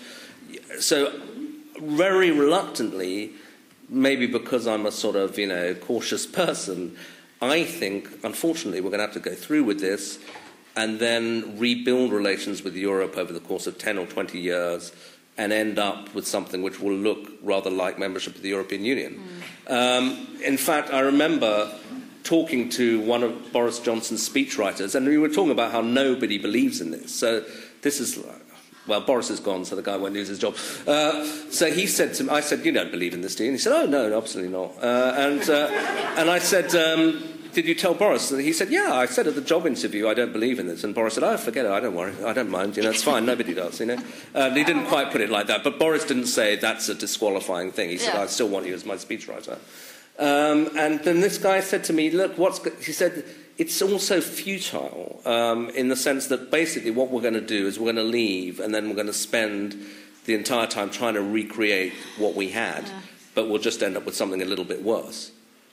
[0.79, 1.13] so
[1.81, 3.33] very reluctantly,
[3.89, 6.97] maybe because I'm a sort of, you know, cautious person,
[7.43, 10.19] I think, unfortunately, we're going to have to go through with this
[10.77, 14.93] and then rebuild relations with Europe over the course of 10 or 20 years
[15.39, 19.23] and end up with something which will look rather like membership of the European Union.
[19.67, 19.99] Mm.
[19.99, 21.73] Um, in fact, I remember
[22.25, 26.81] talking to one of Boris Johnson's speechwriters, and we were talking about how nobody believes
[26.81, 27.15] in this.
[27.15, 27.45] So
[27.81, 28.23] this is
[28.87, 30.57] well, Boris is gone, so the guy won't lose his job.
[30.87, 33.51] Uh, so he said to me, I said, You don't believe in this, do you?
[33.51, 34.73] And he said, Oh, no, absolutely not.
[34.83, 35.69] Uh, and, uh,
[36.19, 37.23] and I said, um,
[37.53, 38.31] Did you tell Boris?
[38.31, 40.85] And he said, Yeah, I said at the job interview, I don't believe in this.
[40.85, 43.03] And Boris said, Oh, forget it, I don't worry, I don't mind, you know, it's
[43.03, 43.99] fine, nobody does, you know.
[44.35, 47.73] And he didn't quite put it like that, but Boris didn't say that's a disqualifying
[47.73, 47.91] thing.
[47.91, 48.23] He said, yeah.
[48.23, 49.59] I still want you as my speechwriter.
[50.19, 52.63] Um, and then this guy said to me, Look, what's.
[52.85, 53.25] He said,
[53.57, 57.79] it's also futile um, in the sense that basically what we're going to do is
[57.79, 59.77] we're going to leave and then we're going to spend
[60.25, 63.01] the entire time trying to recreate what we had, yeah.
[63.35, 65.33] but we'll just end up with something a little bit worse.